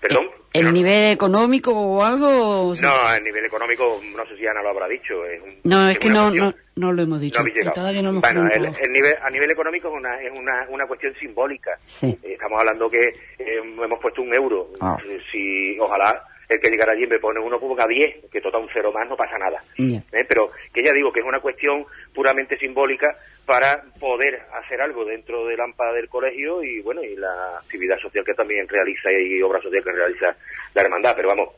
Perdón. 0.00 0.26
¿El 0.52 0.64
No, 0.66 0.72
nivel 0.72 1.12
económico 1.12 1.72
o 1.72 2.04
algo? 2.04 2.68
o 2.68 2.74
sea- 2.74 2.90
No, 2.90 2.94
a 3.08 3.18
nivel 3.20 3.46
económico, 3.46 3.98
no 4.14 4.26
sé 4.26 4.36
si 4.36 4.46
Ana 4.46 4.60
lo 4.62 4.68
habrá 4.68 4.86
dicho. 4.86 5.24
Es 5.24 5.40
un- 5.42 5.56
No, 5.64 5.88
es 5.88 5.98
que 5.98 6.10
no, 6.10 6.30
no, 6.30 6.52
no 6.76 6.92
lo 6.92 7.02
hemos 7.02 7.22
dicho. 7.22 7.42
No 7.42 7.72
todavía 7.72 8.02
no 8.02 8.10
hemos 8.10 8.20
bueno, 8.20 8.46
el, 8.52 8.66
el 8.66 8.92
nivel, 8.92 9.14
a 9.22 9.30
nivel 9.30 9.50
económico 9.50 9.88
es 9.88 9.94
una, 9.94 10.20
es 10.20 10.38
una, 10.38 10.66
una 10.68 10.86
cuestión 10.86 11.14
simbólica. 11.18 11.70
Sí. 11.86 12.18
Eh, 12.22 12.32
Estamos 12.34 12.60
hablando 12.60 12.90
que 12.90 13.00
eh, 13.38 13.60
hemos 13.82 13.98
puesto 13.98 14.20
un 14.20 14.34
euro. 14.34 14.68
Ah. 14.78 14.98
Eh, 15.08 15.20
Si, 15.32 15.78
ojalá 15.80 16.22
el 16.52 16.60
que 16.60 16.70
llegara 16.70 16.92
allí 16.92 17.06
me 17.06 17.18
pone 17.18 17.40
uno 17.40 17.58
ponga 17.58 17.86
10, 17.86 18.30
que 18.30 18.40
total 18.40 18.62
un 18.62 18.68
cero 18.72 18.92
más 18.92 19.08
no 19.08 19.16
pasa 19.16 19.38
nada. 19.38 19.58
Eh, 19.78 20.24
Pero 20.28 20.46
que 20.72 20.82
ya 20.82 20.92
digo 20.92 21.12
que 21.12 21.20
es 21.20 21.26
una 21.26 21.40
cuestión 21.40 21.84
puramente 22.14 22.58
simbólica 22.58 23.14
para 23.46 23.82
poder 23.98 24.42
hacer 24.62 24.80
algo 24.80 25.04
dentro 25.04 25.46
del 25.46 25.60
AMPA 25.60 25.92
del 25.92 26.08
colegio 26.08 26.62
y 26.62 26.80
bueno, 26.80 27.02
y 27.02 27.16
la 27.16 27.58
actividad 27.58 27.98
social 27.98 28.24
que 28.24 28.34
también 28.34 28.68
realiza 28.68 29.10
y 29.12 29.40
obra 29.42 29.60
social 29.62 29.82
que 29.82 29.92
realiza 29.92 30.36
la 30.74 30.82
hermandad. 30.82 31.14
Pero 31.16 31.28
vamos, 31.28 31.54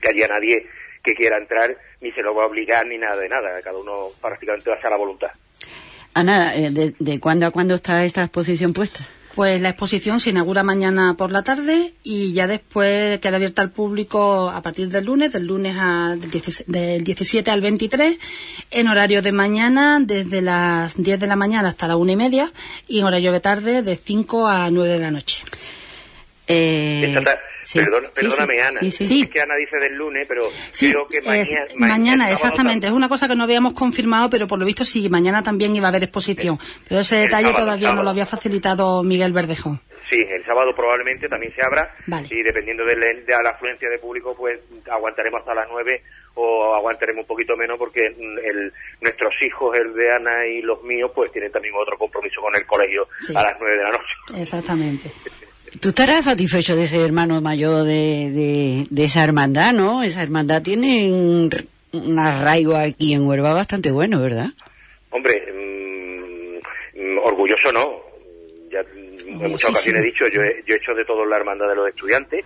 que 0.00 0.10
haya 0.10 0.28
nadie 0.28 0.66
que 1.02 1.14
quiera 1.14 1.38
entrar 1.38 1.76
ni 2.00 2.10
se 2.12 2.22
lo 2.22 2.34
va 2.34 2.44
a 2.44 2.46
obligar 2.46 2.86
ni 2.86 2.98
nada 2.98 3.16
de 3.16 3.28
nada. 3.28 3.62
Cada 3.62 3.78
uno 3.78 4.08
prácticamente 4.20 4.70
va 4.70 4.76
a 4.76 4.78
hacer 4.78 4.90
la 4.90 4.96
voluntad. 4.96 5.30
Ana, 6.14 6.56
eh, 6.56 6.70
¿de, 6.70 6.94
de 6.98 7.20
cuándo 7.20 7.46
a 7.46 7.50
cuándo 7.50 7.74
está 7.74 8.02
esta 8.04 8.22
exposición 8.22 8.72
puesta? 8.72 9.06
Pues 9.38 9.60
la 9.60 9.68
exposición 9.68 10.18
se 10.18 10.30
inaugura 10.30 10.64
mañana 10.64 11.14
por 11.16 11.30
la 11.30 11.42
tarde 11.42 11.94
y 12.02 12.32
ya 12.32 12.48
después 12.48 13.20
queda 13.20 13.36
abierta 13.36 13.62
al 13.62 13.70
público 13.70 14.50
a 14.50 14.60
partir 14.62 14.88
del 14.88 15.04
lunes, 15.04 15.32
del 15.32 15.46
lunes 15.46 15.76
a, 15.78 16.16
del, 16.18 16.28
16 16.28 16.64
del 16.66 17.04
17 17.04 17.48
al 17.48 17.60
23, 17.60 18.18
en 18.72 18.88
horario 18.88 19.22
de 19.22 19.30
mañana 19.30 20.00
desde 20.02 20.42
las 20.42 21.00
10 21.00 21.20
de 21.20 21.26
la 21.28 21.36
mañana 21.36 21.68
hasta 21.68 21.86
la 21.86 21.94
una 21.94 22.10
y 22.10 22.16
media 22.16 22.52
y 22.88 22.98
en 22.98 23.04
horario 23.04 23.30
de 23.30 23.38
tarde 23.38 23.82
de 23.82 23.96
5 23.96 24.48
a 24.48 24.70
9 24.72 24.94
de 24.94 24.98
la 24.98 25.12
noche. 25.12 25.40
Eh, 26.48 27.14
sí, 27.64 27.78
perdona- 27.78 28.08
perdóname, 28.14 28.54
sí, 28.54 28.60
Ana. 28.60 28.80
sí. 28.90 29.22
Es 29.22 29.30
que 29.30 29.40
Ana 29.42 29.54
dice 29.56 29.76
del 29.78 29.94
lunes, 29.96 30.26
pero 30.26 30.42
Sí, 30.70 30.90
creo 30.90 31.06
que 31.06 31.18
es 31.18 31.26
mañana. 31.26 31.66
mañana, 31.76 32.32
exactamente. 32.32 32.86
Es 32.86 32.92
una 32.92 33.08
cosa 33.08 33.28
que 33.28 33.36
no 33.36 33.44
habíamos 33.44 33.74
confirmado, 33.74 34.30
pero 34.30 34.46
por 34.46 34.58
lo 34.58 34.64
visto 34.64 34.84
sí, 34.84 35.08
mañana 35.10 35.42
también 35.42 35.76
iba 35.76 35.86
a 35.86 35.90
haber 35.90 36.04
exposición. 36.04 36.58
Pero 36.88 37.00
ese 37.00 37.16
el 37.16 37.22
detalle 37.24 37.48
sábado, 37.48 37.64
todavía 37.64 37.92
no 37.92 38.02
lo 38.02 38.10
había 38.10 38.24
facilitado 38.26 39.02
Miguel 39.02 39.32
Verdejón. 39.34 39.80
Sí, 40.08 40.24
el 40.30 40.42
sábado 40.46 40.74
probablemente 40.74 41.28
también 41.28 41.52
se 41.54 41.62
abra. 41.62 41.94
Vale. 42.06 42.26
Y 42.30 42.42
dependiendo 42.42 42.84
de, 42.86 42.96
la- 42.96 43.06
de 43.06 43.42
la 43.44 43.50
afluencia 43.50 43.90
de 43.90 43.98
público, 43.98 44.34
pues 44.34 44.58
aguantaremos 44.90 45.40
hasta 45.40 45.54
las 45.54 45.66
9 45.70 46.02
o 46.40 46.74
aguantaremos 46.76 47.24
un 47.24 47.26
poquito 47.28 47.54
menos 47.56 47.76
porque 47.76 48.00
mm, 48.16 48.38
el, 48.38 48.72
nuestros 49.02 49.34
hijos, 49.44 49.76
el 49.78 49.92
de 49.92 50.10
Ana 50.14 50.46
y 50.46 50.62
los 50.62 50.82
míos, 50.84 51.10
pues 51.14 51.30
tienen 51.32 51.52
también 51.52 51.74
otro 51.78 51.98
compromiso 51.98 52.40
con 52.40 52.54
el 52.56 52.64
colegio 52.64 53.06
a 53.34 53.42
las 53.42 53.54
9 53.60 53.76
de 53.76 53.82
la 53.82 53.90
noche. 53.90 54.40
Exactamente. 54.40 55.10
Tú 55.80 55.90
estarás 55.90 56.24
satisfecho 56.24 56.74
de 56.74 56.86
ser 56.86 57.00
hermano 57.00 57.40
mayor 57.40 57.84
de, 57.84 58.30
de, 58.30 58.86
de 58.90 59.04
esa 59.04 59.22
hermandad, 59.22 59.72
¿no? 59.72 60.02
Esa 60.02 60.22
hermandad 60.22 60.62
tiene 60.62 61.12
un, 61.12 62.18
arraigo 62.18 62.76
aquí 62.76 63.14
en 63.14 63.26
Huelva 63.26 63.52
bastante 63.54 63.90
bueno, 63.90 64.20
¿verdad? 64.20 64.48
Hombre, 65.10 65.34
mm, 65.52 67.00
mm, 67.00 67.18
orgulloso 67.18 67.72
no. 67.72 68.02
Ya 68.70 68.80
en 68.80 69.50
muchas 69.50 69.70
ocasiones 69.70 70.02
he 70.02 70.06
dicho, 70.06 70.24
yo 70.28 70.42
he, 70.42 70.62
yo 70.66 70.74
he 70.74 70.78
hecho 70.78 70.94
de 70.94 71.04
todo 71.04 71.22
en 71.24 71.30
la 71.30 71.36
hermandad 71.36 71.68
de 71.68 71.76
los 71.76 71.88
estudiantes, 71.88 72.44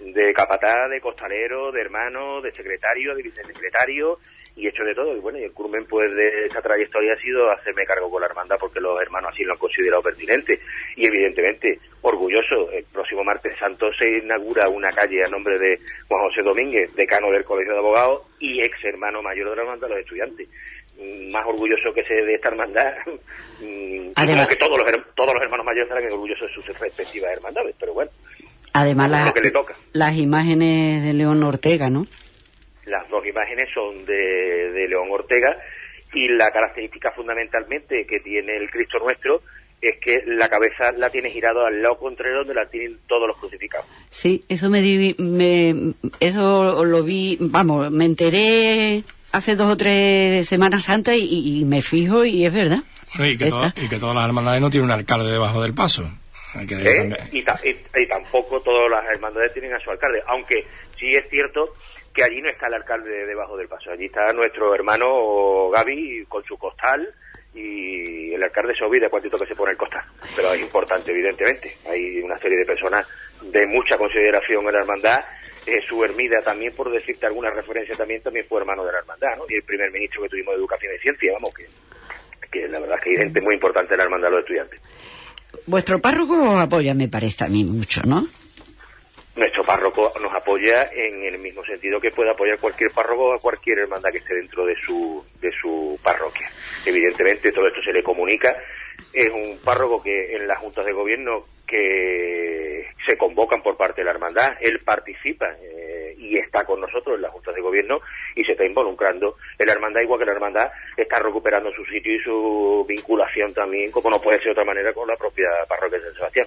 de 0.00 0.32
capataz, 0.32 0.90
de 0.90 1.00
costalero, 1.00 1.70
de 1.72 1.80
hermano, 1.80 2.40
de 2.40 2.52
secretario, 2.52 3.14
de 3.14 3.22
vicesecretario, 3.22 4.18
y 4.56 4.66
he 4.66 4.68
hecho 4.70 4.84
de 4.84 4.94
todo. 4.94 5.16
Y 5.16 5.20
bueno, 5.20 5.38
y 5.38 5.44
el 5.44 5.52
culmen 5.52 5.84
pues 5.86 6.14
de 6.14 6.46
esa 6.46 6.60
trayectoria 6.60 7.14
ha 7.14 7.18
sido 7.18 7.50
hacerme 7.50 7.84
cargo 7.86 8.10
con 8.10 8.20
la 8.20 8.26
hermandad 8.28 8.56
porque 8.60 8.80
los 8.80 9.00
hermanos 9.00 9.30
así 9.32 9.44
lo 9.44 9.52
han 9.52 9.58
considerado 9.58 10.02
pertinente. 10.02 10.60
Y 10.96 11.06
evidentemente, 11.06 11.78
orgulloso, 12.02 12.70
el 12.70 12.84
próximo 12.84 13.24
martes 13.24 13.56
santo 13.56 13.86
se 13.98 14.08
inaugura 14.18 14.68
una 14.68 14.90
calle 14.92 15.24
a 15.24 15.28
nombre 15.28 15.58
de 15.58 15.78
Juan 16.08 16.22
José 16.28 16.42
Domínguez, 16.42 16.94
decano 16.94 17.30
del 17.30 17.44
Colegio 17.44 17.72
de 17.72 17.78
Abogados 17.78 18.22
y 18.40 18.60
ex 18.62 18.84
hermano 18.84 19.22
mayor 19.22 19.50
de 19.50 19.56
la 19.56 19.62
hermandad 19.62 19.88
de 19.88 19.94
los 19.94 20.02
estudiantes. 20.04 20.48
Más 21.30 21.46
orgulloso 21.46 21.92
que 21.94 22.04
se 22.04 22.14
de 22.14 22.34
esta 22.34 22.48
hermandad, 22.48 22.92
mm, 23.60 24.10
Además- 24.16 24.46
que 24.46 24.56
todos 24.56 24.76
los, 24.78 24.86
todos 25.14 25.32
los 25.34 25.42
hermanos 25.42 25.64
mayores 25.66 25.88
estarán 25.90 26.12
orgullosos 26.12 26.46
de 26.48 26.54
sus 26.54 26.66
respectivas 26.78 27.32
hermandades, 27.32 27.74
pero 27.80 27.94
bueno, 27.94 28.10
Además, 28.74 29.10
Lo 29.10 29.16
la- 29.26 29.32
que 29.34 29.40
le 29.42 29.50
toca. 29.50 29.74
las 29.92 30.16
imágenes 30.16 31.02
de 31.04 31.12
León 31.12 31.42
Ortega, 31.42 31.90
¿no? 31.90 32.06
Las 32.86 33.08
dos 33.08 33.24
imágenes 33.26 33.68
son 33.72 34.04
de, 34.04 34.72
de 34.72 34.88
León 34.88 35.08
Ortega 35.10 35.56
y 36.14 36.28
la 36.28 36.50
característica 36.50 37.10
fundamentalmente 37.12 38.04
que 38.06 38.20
tiene 38.20 38.56
el 38.56 38.68
Cristo 38.70 38.98
nuestro 38.98 39.40
es 39.80 39.96
que 40.00 40.22
la 40.26 40.48
cabeza 40.48 40.92
la 40.96 41.10
tiene 41.10 41.30
girada 41.30 41.66
al 41.66 41.82
lado 41.82 41.96
contrario 41.98 42.38
donde 42.38 42.54
la 42.54 42.66
tienen 42.66 42.98
todos 43.08 43.26
los 43.26 43.36
crucificados. 43.38 43.86
Sí, 44.10 44.44
eso 44.48 44.68
me, 44.70 44.80
di- 44.80 45.16
me 45.18 45.94
eso 46.20 46.84
lo 46.84 47.02
vi, 47.02 47.36
vamos, 47.40 47.90
me 47.90 48.04
enteré 48.04 49.02
hace 49.32 49.56
dos 49.56 49.72
o 49.72 49.76
tres 49.76 50.46
semanas 50.48 50.84
santas 50.84 51.14
y, 51.18 51.60
y 51.60 51.64
me 51.64 51.82
fijo 51.82 52.24
y 52.24 52.44
es 52.46 52.52
verdad. 52.52 52.78
Bueno, 53.16 53.32
y, 53.32 53.36
que 53.36 53.46
y 53.46 53.98
todas 53.98 54.14
las 54.14 54.24
hermandades 54.26 54.60
no 54.60 54.70
tienen 54.70 54.86
un 54.90 54.92
alcalde 54.92 55.32
debajo 55.32 55.62
del 55.62 55.74
paso. 55.74 56.04
Hay 56.54 56.66
que 56.66 56.74
¿eh? 56.74 56.96
también- 56.96 57.16
Y, 57.32 57.42
ta- 57.42 57.60
y- 57.64 58.00
y 58.02 58.06
tampoco 58.06 58.60
todas 58.60 58.90
las 58.90 59.04
hermandades 59.10 59.52
tienen 59.52 59.72
a 59.74 59.80
su 59.80 59.90
alcalde, 59.90 60.20
aunque 60.26 60.64
sí 60.96 61.10
es 61.10 61.28
cierto 61.28 61.64
que 62.12 62.24
allí 62.24 62.40
no 62.42 62.48
está 62.48 62.66
el 62.66 62.74
alcalde 62.74 63.26
debajo 63.26 63.56
del 63.56 63.68
paso, 63.68 63.90
allí 63.90 64.06
está 64.06 64.32
nuestro 64.32 64.74
hermano 64.74 65.70
Gaby 65.70 66.26
con 66.28 66.44
su 66.44 66.56
costal 66.56 67.12
y 67.54 68.32
el 68.32 68.42
alcalde 68.42 68.74
se 68.74 68.84
olvida 68.84 69.08
cuántito 69.08 69.38
que 69.38 69.46
se 69.46 69.54
pone 69.54 69.72
el 69.72 69.78
costal, 69.78 70.02
pero 70.34 70.52
es 70.52 70.60
importante 70.60 71.10
evidentemente, 71.10 71.76
hay 71.88 72.20
una 72.20 72.38
serie 72.38 72.58
de 72.58 72.64
personas 72.64 73.06
de 73.42 73.66
mucha 73.66 73.96
consideración 73.98 74.66
en 74.66 74.72
la 74.72 74.80
hermandad, 74.80 75.20
eh, 75.66 75.80
su 75.88 76.02
Hermida 76.02 76.40
también, 76.42 76.74
por 76.74 76.90
decirte 76.90 77.26
alguna 77.26 77.50
referencia, 77.50 77.94
también 77.94 78.20
también 78.20 78.46
fue 78.48 78.60
hermano 78.60 78.84
de 78.84 78.92
la 78.92 78.98
hermandad, 78.98 79.36
¿no? 79.36 79.44
Y 79.48 79.54
el 79.54 79.62
primer 79.62 79.92
ministro 79.92 80.22
que 80.22 80.30
tuvimos 80.30 80.54
de 80.54 80.58
Educación 80.58 80.92
y 80.96 80.98
Ciencia, 80.98 81.32
vamos, 81.34 81.54
que, 81.54 81.66
que 82.50 82.68
la 82.68 82.80
verdad 82.80 82.96
es 82.98 83.04
que 83.04 83.10
hay 83.10 83.16
gente 83.16 83.40
muy 83.40 83.54
importante 83.54 83.94
en 83.94 83.98
la 83.98 84.04
hermandad 84.04 84.30
los 84.30 84.40
estudiantes. 84.40 84.80
Vuestro 85.66 86.00
párroco 86.00 86.58
apoya, 86.58 86.94
me 86.94 87.08
parece 87.08 87.44
a 87.44 87.48
mí 87.48 87.62
mucho, 87.62 88.02
¿no? 88.04 88.26
Nuestro 89.34 89.64
párroco 89.64 90.12
nos 90.20 90.32
apoya 90.34 90.90
en 90.92 91.24
el 91.24 91.38
mismo 91.38 91.64
sentido 91.64 92.00
que 92.00 92.10
puede 92.10 92.30
apoyar 92.30 92.58
cualquier 92.58 92.90
párroco 92.90 93.32
a 93.32 93.38
cualquier 93.38 93.78
hermandad 93.78 94.10
que 94.10 94.18
esté 94.18 94.34
dentro 94.34 94.66
de 94.66 94.74
su, 94.74 95.24
de 95.40 95.50
su 95.52 95.98
parroquia. 96.02 96.50
Evidentemente 96.84 97.50
todo 97.50 97.66
esto 97.66 97.80
se 97.82 97.92
le 97.92 98.02
comunica. 98.02 98.54
Es 99.12 99.30
un 99.30 99.58
párroco 99.64 100.02
que 100.02 100.36
en 100.36 100.46
las 100.46 100.58
juntas 100.58 100.84
de 100.84 100.92
gobierno 100.92 101.36
que 101.66 102.86
se 103.06 103.16
convocan 103.16 103.62
por 103.62 103.76
parte 103.78 104.02
de 104.02 104.04
la 104.04 104.10
hermandad, 104.10 104.52
él 104.60 104.78
participa 104.84 105.46
eh, 105.62 106.14
y 106.18 106.36
está 106.36 106.64
con 106.64 106.80
nosotros 106.80 107.16
en 107.16 107.22
la 107.22 107.30
Junta 107.30 107.50
de 107.52 107.62
Gobierno 107.62 108.00
y 108.36 108.44
se 108.44 108.52
está 108.52 108.66
involucrando 108.66 109.36
en 109.58 109.66
la 109.66 109.72
hermandad, 109.72 110.02
igual 110.02 110.20
que 110.20 110.26
la 110.26 110.32
hermandad 110.32 110.70
está 110.96 111.18
recuperando 111.18 111.72
su 111.72 111.84
sitio 111.86 112.14
y 112.14 112.20
su 112.20 112.84
vinculación 112.86 113.54
también, 113.54 113.90
como 113.90 114.10
no 114.10 114.20
puede 114.20 114.36
ser 114.38 114.48
de 114.48 114.52
otra 114.52 114.64
manera, 114.64 114.92
con 114.92 115.08
la 115.08 115.16
propia 115.16 115.48
parroquia 115.66 115.98
de 115.98 116.04
San 116.04 116.14
Sebastián. 116.14 116.46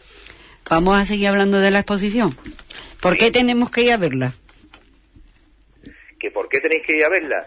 Vamos 0.69 0.99
a 0.99 1.05
seguir 1.05 1.27
hablando 1.27 1.59
de 1.59 1.71
la 1.71 1.79
exposición. 1.79 2.29
¿Por 3.05 3.17
qué 3.17 3.29
tenemos 3.29 3.69
que 3.69 3.81
ir 3.83 3.91
a 3.91 3.97
verla? 3.97 4.33
¿Que 6.19 6.31
¿Por 6.31 6.49
qué 6.49 6.59
tenéis 6.59 6.83
que 6.87 6.95
ir 6.97 7.05
a 7.05 7.09
verla? 7.09 7.45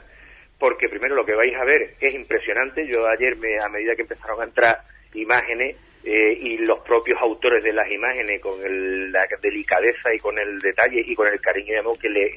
Porque 0.56 0.88
primero 0.88 1.16
lo 1.16 1.26
que 1.26 1.34
vais 1.34 1.52
a 1.56 1.64
ver 1.64 1.94
es 2.00 2.14
impresionante. 2.14 2.86
Yo 2.86 3.04
ayer, 3.08 3.36
me, 3.38 3.58
a 3.58 3.68
medida 3.68 3.96
que 3.96 4.02
empezaron 4.02 4.40
a 4.40 4.44
entrar 4.44 4.78
imágenes, 5.14 5.74
eh, 6.04 6.38
y 6.40 6.58
los 6.58 6.78
propios 6.86 7.20
autores 7.20 7.64
de 7.64 7.72
las 7.72 7.90
imágenes 7.90 8.40
con 8.40 8.64
el- 8.64 9.10
la 9.10 9.26
delicadeza 9.42 10.14
y 10.14 10.20
con 10.20 10.38
el 10.38 10.60
detalle 10.60 11.02
y 11.04 11.12
con 11.16 11.26
el 11.26 11.40
cariño 11.40 11.74
y 11.74 11.76
amor 11.78 11.98
que, 11.98 12.08
le, 12.08 12.30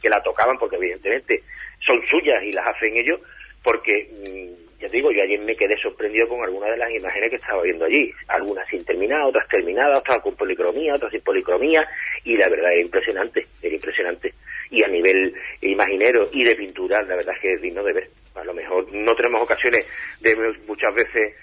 que 0.00 0.08
la 0.08 0.22
tocaban, 0.22 0.56
porque 0.56 0.76
evidentemente 0.76 1.42
son 1.84 2.00
suyas 2.06 2.44
y 2.44 2.52
las 2.52 2.64
hacen 2.68 2.96
ellos, 2.96 3.20
porque, 3.60 4.08
mm, 4.08 4.67
ya 4.80 4.86
te 4.86 4.96
digo, 4.96 5.10
yo 5.10 5.22
ayer 5.22 5.40
me 5.40 5.56
quedé 5.56 5.76
sorprendido 5.76 6.28
con 6.28 6.42
algunas 6.42 6.70
de 6.70 6.76
las 6.76 6.90
imágenes 6.90 7.30
que 7.30 7.36
estaba 7.36 7.62
viendo 7.62 7.84
allí, 7.84 8.12
algunas 8.28 8.66
sin 8.68 8.84
terminar, 8.84 9.22
otras 9.22 9.48
terminadas, 9.48 9.98
otras 9.98 10.18
con 10.22 10.36
policromía, 10.36 10.94
otras 10.94 11.10
sin 11.10 11.20
policromía, 11.22 11.86
y 12.24 12.36
la 12.36 12.48
verdad 12.48 12.72
es 12.74 12.84
impresionante, 12.84 13.40
es 13.62 13.72
impresionante. 13.72 14.32
Y 14.70 14.84
a 14.84 14.88
nivel 14.88 15.34
imaginero 15.62 16.28
y 16.32 16.44
de 16.44 16.54
pintura, 16.54 17.02
la 17.02 17.16
verdad 17.16 17.34
es 17.34 17.40
que 17.40 17.52
es 17.54 17.60
digno 17.62 17.82
de 17.82 17.92
ver. 17.92 18.10
A 18.36 18.44
lo 18.44 18.54
mejor 18.54 18.86
no 18.92 19.14
tenemos 19.16 19.42
ocasiones 19.42 19.84
de 20.20 20.36
muchas 20.68 20.94
veces, 20.94 21.34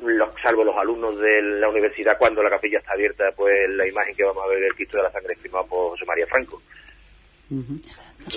los, 0.00 0.28
salvo 0.42 0.64
los 0.64 0.76
alumnos 0.76 1.18
de 1.18 1.42
la 1.42 1.68
universidad, 1.68 2.16
cuando 2.16 2.42
la 2.42 2.48
capilla 2.48 2.78
está 2.78 2.92
abierta, 2.94 3.30
pues 3.36 3.68
la 3.70 3.86
imagen 3.86 4.14
que 4.16 4.24
vamos 4.24 4.42
a 4.44 4.48
ver 4.48 4.60
del 4.60 4.74
Cristo 4.74 4.96
de 4.96 5.02
la 5.02 5.12
Sangre 5.12 5.36
firmado 5.36 5.66
por 5.66 5.90
José 5.90 6.06
María 6.06 6.26
Franco. 6.26 6.62
No 7.50 7.60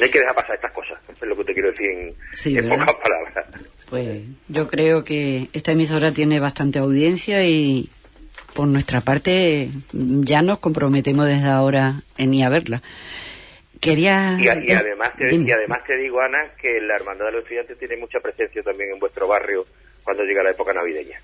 hay 0.01 0.10
que 0.10 0.20
dejar 0.20 0.36
pasar 0.36 0.56
estas 0.56 0.74
cosas, 0.74 1.00
es 1.10 1.22
lo 1.22 1.38
que 1.38 1.46
te 1.46 1.54
quiero 1.54 1.70
decir 1.70 1.89
en, 1.89 2.13
Sí, 2.34 2.58
en 2.58 2.68
¿verdad? 2.70 2.86
pocas 2.86 3.01
palabras. 3.01 3.46
Pues 3.89 4.22
yo 4.48 4.68
creo 4.68 5.04
que 5.04 5.48
esta 5.54 5.72
emisora 5.72 6.12
tiene 6.12 6.39
bastante 6.39 6.80
audiencia 6.80 7.44
y 7.46 7.89
por 8.54 8.68
nuestra 8.68 9.01
parte 9.01 9.70
ya 9.94 10.42
nos 10.42 10.60
comprometemos 10.60 11.27
desde 11.27 11.48
ahora 11.50 12.01
en 12.18 12.34
ir 12.34 12.46
a 12.46 12.50
verla. 12.50 12.82
Quería... 13.80 14.38
Y, 14.39 14.44
y 14.46 14.72
además 14.72 15.12
te, 15.18 15.36
y 15.36 15.51
además 15.51 15.84
te 15.86 15.98
digo, 15.98 16.20
Ana, 16.22 16.39
que 16.60 16.80
la 16.82 16.96
Hermandad 16.96 17.25
de 17.27 17.32
los 17.34 17.44
Estudiantes 17.44 17.77
tiene 17.77 17.98
mucha 17.98 18.20
presencia 18.20 18.63
también 18.63 18.92
en 18.94 19.00
vuestro 19.00 19.27
barrio 19.27 19.65
cuando 20.04 20.24
llega 20.24 20.42
la 20.42 20.51
época 20.51 20.74
navideña. 20.74 21.20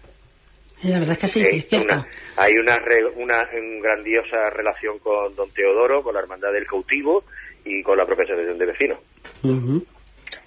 La 0.83 0.99
verdad 0.99 1.13
es 1.13 1.17
que 1.19 1.27
sí, 1.27 1.43
sí, 1.43 1.55
Eh, 1.55 1.59
es 1.59 1.67
cierto. 1.69 1.93
una- 1.93 2.07
hay 2.37 2.57
una, 2.57 2.77
re- 2.79 3.05
una 3.15 3.47
grandiosa 3.81 4.49
relación 4.51 4.99
con 4.99 5.35
don 5.35 5.49
Teodoro, 5.51 6.03
con 6.03 6.13
la 6.13 6.19
Hermandad 6.19 6.51
del 6.51 6.65
Cautivo 6.67 7.23
y 7.65 7.81
con 7.83 7.97
la 7.97 8.05
propia 8.05 8.25
Asociación 8.25 8.57
de 8.57 8.65
Vecinos. 8.65 8.99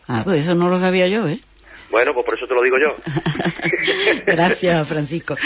Ah, 0.07 0.23
pues 0.25 0.43
eso 0.43 0.55
no 0.55 0.69
lo 0.69 0.79
sabía 0.79 1.09
yo, 1.09 1.27
¿eh? 1.29 1.41
Bueno, 1.91 2.13
pues 2.15 2.25
por 2.27 2.35
eso 2.35 2.47
te 2.47 2.55
lo 2.55 2.63
digo 2.63 2.79
yo. 2.79 2.97
Gracias, 4.27 4.89
Francisco. 4.89 5.37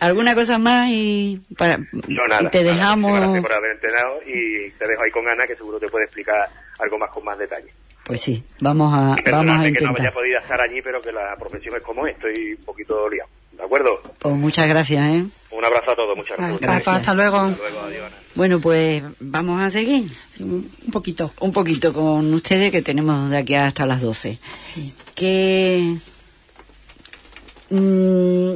¿Alguna 0.00 0.34
cosa 0.34 0.58
más 0.58 0.88
y, 0.90 1.40
para, 1.56 1.78
No, 1.78 2.26
nada. 2.28 2.42
y 2.42 2.46
te 2.48 2.62
dejamos... 2.64 3.12
Gracias 3.18 3.42
por 3.42 3.52
haber 3.52 3.70
entrenado 3.72 4.20
y 4.26 4.70
te 4.72 4.86
dejo 4.86 5.02
ahí 5.02 5.10
con 5.10 5.28
Ana, 5.28 5.46
que 5.46 5.56
seguro 5.56 5.78
te 5.78 5.88
puede 5.88 6.04
explicar 6.04 6.48
algo 6.78 6.98
más 6.98 7.10
con 7.10 7.24
más 7.24 7.38
detalle. 7.38 7.72
Pues 8.04 8.20
sí, 8.20 8.44
vamos 8.60 8.92
a, 8.94 8.98
vamos 8.98 9.18
a 9.18 9.22
perdonadme 9.24 9.72
que 9.72 9.80
no 9.80 9.90
intentar. 9.90 10.00
haya 10.06 10.14
podido 10.14 10.38
estar 10.38 10.60
allí, 10.60 10.80
pero 10.82 11.02
que 11.02 11.10
la 11.10 11.34
profesión 11.36 11.74
es 11.76 11.82
como 11.82 12.06
es, 12.06 12.14
estoy 12.14 12.52
un 12.54 12.64
poquito 12.64 13.08
liado. 13.08 13.28
¿De 13.52 13.64
acuerdo? 13.64 14.00
Pues 14.20 14.34
muchas 14.36 14.68
gracias, 14.68 15.04
¿eh? 15.08 15.24
Un 15.68 15.72
abrazo 15.72 15.90
a 15.92 15.96
todos, 15.96 16.16
muchas 16.16 16.36
gracias. 16.38 16.60
Papá, 16.84 16.96
hasta 16.96 17.14
luego. 17.14 17.36
Hasta 17.38 17.58
luego, 17.62 17.80
adiós. 17.80 18.10
Bueno, 18.34 18.60
pues 18.60 19.02
vamos 19.20 19.60
a 19.62 19.70
seguir 19.70 20.08
Sí, 20.36 20.42
un 20.42 20.70
un 20.84 20.90
poquito. 20.92 21.32
un 21.40 21.52
poquito 21.52 21.92
con 21.92 22.32
ustedes 22.34 22.70
que 22.70 22.82
tenemos 22.82 23.30
de 23.30 23.38
aquí 23.38 23.54
hasta 23.54 23.86
las 23.86 24.00
12. 24.00 24.38
Sí. 24.66 24.92
Que 25.14 25.96
mm, 27.70 28.54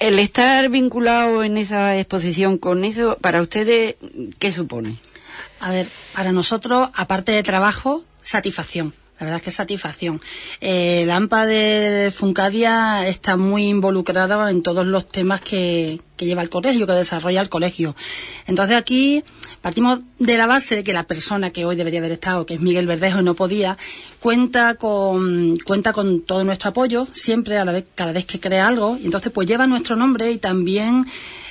el 0.00 0.18
estar 0.18 0.68
vinculado 0.68 1.44
en 1.44 1.56
esa 1.56 1.96
exposición 1.98 2.58
con 2.58 2.84
eso, 2.84 3.16
para 3.20 3.40
ustedes, 3.40 3.96
¿qué 4.38 4.50
supone? 4.50 4.98
A 5.60 5.70
ver, 5.70 5.86
para 6.14 6.32
nosotros, 6.32 6.90
aparte 6.94 7.32
de 7.32 7.42
trabajo, 7.42 8.04
satisfacción. 8.20 8.92
La 9.20 9.26
verdad 9.26 9.36
es 9.36 9.42
que 9.44 9.50
es 9.50 9.56
satisfacción. 9.56 10.20
Eh, 10.60 11.04
la 11.06 11.14
AMPA 11.16 11.46
de 11.46 12.12
Funcadia 12.14 13.06
está 13.06 13.36
muy 13.36 13.68
involucrada 13.68 14.50
en 14.50 14.62
todos 14.62 14.84
los 14.84 15.06
temas 15.06 15.40
que, 15.40 16.00
que 16.16 16.26
lleva 16.26 16.42
el 16.42 16.50
colegio, 16.50 16.86
que 16.86 16.92
desarrolla 16.92 17.40
el 17.40 17.48
colegio. 17.48 17.96
Entonces 18.46 18.76
aquí 18.76 19.24
partimos 19.60 20.00
de 20.18 20.36
la 20.36 20.46
base 20.46 20.76
de 20.76 20.84
que 20.84 20.92
la 20.92 21.04
persona 21.04 21.50
que 21.50 21.64
hoy 21.64 21.76
debería 21.76 22.00
haber 22.00 22.12
estado, 22.12 22.46
que 22.46 22.54
es 22.54 22.60
Miguel 22.60 22.86
Verdejo 22.86 23.20
y 23.20 23.24
no 23.24 23.34
podía, 23.34 23.78
cuenta 24.20 24.74
con, 24.74 25.56
cuenta 25.64 25.92
con 25.92 26.22
todo 26.22 26.44
nuestro 26.44 26.70
apoyo, 26.70 27.08
siempre 27.12 27.58
a 27.58 27.64
la 27.64 27.72
vez, 27.72 27.84
cada 27.94 28.12
vez 28.12 28.26
que 28.26 28.40
crea 28.40 28.68
algo, 28.68 28.98
y 29.00 29.06
entonces 29.06 29.32
pues 29.32 29.48
lleva 29.48 29.66
nuestro 29.66 29.96
nombre 29.96 30.30
y 30.30 30.38
también 30.38 31.06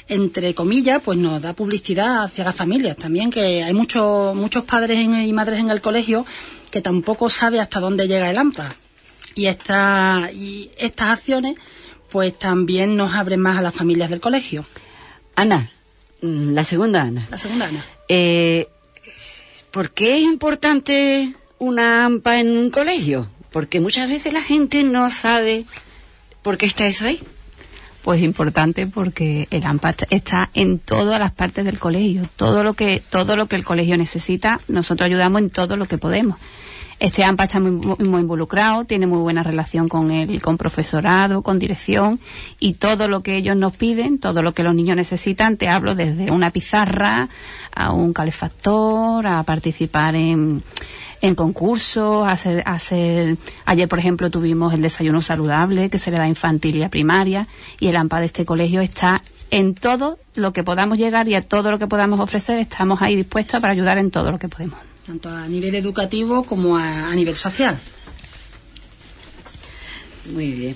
entre 0.09 0.53
comillas, 0.53 1.01
pues 1.03 1.17
nos 1.17 1.41
da 1.41 1.53
publicidad 1.53 2.23
hacia 2.23 2.43
las 2.43 2.55
familias 2.55 2.97
también, 2.97 3.31
que 3.31 3.63
hay 3.63 3.73
muchos 3.73 4.35
muchos 4.35 4.65
padres 4.65 4.99
y 4.99 5.33
madres 5.33 5.59
en 5.59 5.69
el 5.69 5.81
colegio 5.81 6.25
que 6.73 6.81
tampoco 6.81 7.29
sabe 7.29 7.59
hasta 7.59 7.79
dónde 7.79 8.07
llega 8.07 8.31
el 8.31 8.37
AMPA. 8.37 8.75
Y, 9.35 9.45
esta, 9.45 10.29
y 10.33 10.71
estas 10.77 11.09
acciones, 11.09 11.55
pues 12.13 12.37
también 12.39 12.95
nos 12.95 13.13
abren 13.13 13.41
más 13.41 13.57
a 13.57 13.61
las 13.61 13.73
familias 13.75 14.09
del 14.09 14.21
colegio. 14.21 14.65
Ana, 15.35 15.71
mm, 16.21 16.53
la 16.53 16.63
segunda 16.63 17.01
Ana. 17.01 17.27
La 17.29 17.37
segunda, 17.37 17.65
Ana. 17.67 17.83
Eh, 18.07 18.67
¿Por 19.71 19.89
qué 19.91 20.17
es 20.17 20.21
importante 20.21 21.33
una 21.57 22.05
AMPA 22.05 22.39
en 22.39 22.55
un 22.57 22.69
colegio? 22.69 23.27
Porque 23.51 23.79
muchas 23.79 24.07
veces 24.07 24.31
la 24.31 24.41
gente 24.43 24.83
no 24.83 25.09
sabe 25.09 25.65
por 26.43 26.57
qué 26.57 26.65
está 26.67 26.85
eso 26.85 27.05
ahí. 27.05 27.19
pues 28.03 28.21
importante 28.21 28.85
porque 28.85 29.47
el 29.49 29.65
AMPA 29.65 29.89
est- 29.91 30.03
está 30.09 30.49
en 30.53 30.77
todas 30.79 31.19
las 31.19 31.31
partes 31.31 31.63
del 31.65 31.79
colegio. 31.79 32.29
Todo 32.35 32.61
lo 32.63 32.73
que 32.73 33.01
todo 33.09 33.37
lo 33.37 33.47
que 33.47 33.55
el 33.55 33.63
colegio 33.63 33.97
necesita, 33.97 34.59
nosotros 34.67 35.05
ayudamos 35.07 35.41
en 35.41 35.49
todo 35.49 35.77
lo 35.77 35.85
que 35.87 35.97
podemos. 35.97 36.37
Este 37.03 37.25
AMPA 37.25 37.43
está 37.43 37.59
muy, 37.59 37.71
muy- 37.71 38.21
involucrado, 38.21 38.85
tiene 38.85 39.07
muy 39.07 39.17
buena 39.19 39.43
relación 39.43 39.89
con 39.89 40.09
el 40.09 40.41
con 40.41 40.55
profesorado, 40.57 41.41
con 41.41 41.59
dirección 41.59 42.17
y 42.61 42.75
todo 42.75 43.09
lo 43.09 43.21
que 43.23 43.35
ellos 43.35 43.57
nos 43.57 43.75
piden, 43.75 44.19
todo 44.19 44.41
lo 44.41 44.53
que 44.53 44.63
los 44.63 44.73
niños 44.73 44.95
necesitan, 44.95 45.57
te 45.57 45.67
hablo 45.67 45.95
desde 45.95 46.31
una 46.31 46.49
pizarra 46.51 47.27
a 47.75 47.91
un 47.91 48.13
calefactor, 48.13 49.27
a 49.27 49.43
participar 49.43 50.15
en 50.15 50.63
en 51.19 51.35
concursos, 51.35 52.25
hacer, 52.25 52.63
hacer, 52.65 53.35
ayer 53.65 53.89
por 53.89 53.99
ejemplo 53.99 54.29
tuvimos 54.29 54.73
el 54.73 54.81
desayuno 54.81 55.21
saludable 55.21 55.89
que 55.89 55.97
se 55.97 56.09
le 56.09 56.15
da 56.17 56.23
a 56.23 56.29
infantil 56.29 56.77
y 56.77 56.83
a 56.83 56.89
primaria 56.89 57.49
y 57.81 57.87
el 57.87 57.97
AMPA 57.97 58.21
de 58.21 58.27
este 58.27 58.45
colegio 58.45 58.79
está 58.79 59.21
en 59.51 59.75
todo 59.75 60.17
lo 60.35 60.53
que 60.53 60.63
podamos 60.63 60.97
llegar 60.97 61.27
y 61.27 61.35
a 61.35 61.41
todo 61.41 61.69
lo 61.69 61.79
que 61.79 61.87
podamos 61.87 62.21
ofrecer 62.21 62.59
estamos 62.59 63.01
ahí 63.01 63.17
dispuestos 63.17 63.59
para 63.59 63.73
ayudar 63.73 63.97
en 63.97 64.09
todo 64.09 64.31
lo 64.31 64.39
que 64.39 64.47
podemos. 64.47 64.92
Tanto 65.05 65.29
a 65.29 65.47
nivel 65.47 65.75
educativo 65.75 66.43
como 66.43 66.77
a, 66.77 67.09
a 67.09 67.15
nivel 67.15 67.35
social. 67.35 67.77
Muy 70.31 70.51
bien. 70.51 70.75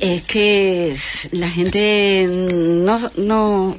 Es 0.00 0.22
que 0.22 0.96
la 1.30 1.48
gente 1.48 2.26
no, 2.28 2.98
no, 3.16 3.78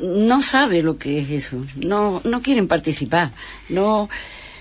no 0.00 0.42
sabe 0.42 0.82
lo 0.82 0.98
que 0.98 1.20
es 1.20 1.30
eso. 1.30 1.64
No, 1.76 2.20
no 2.24 2.42
quieren 2.42 2.68
participar. 2.68 3.32
No. 3.68 4.10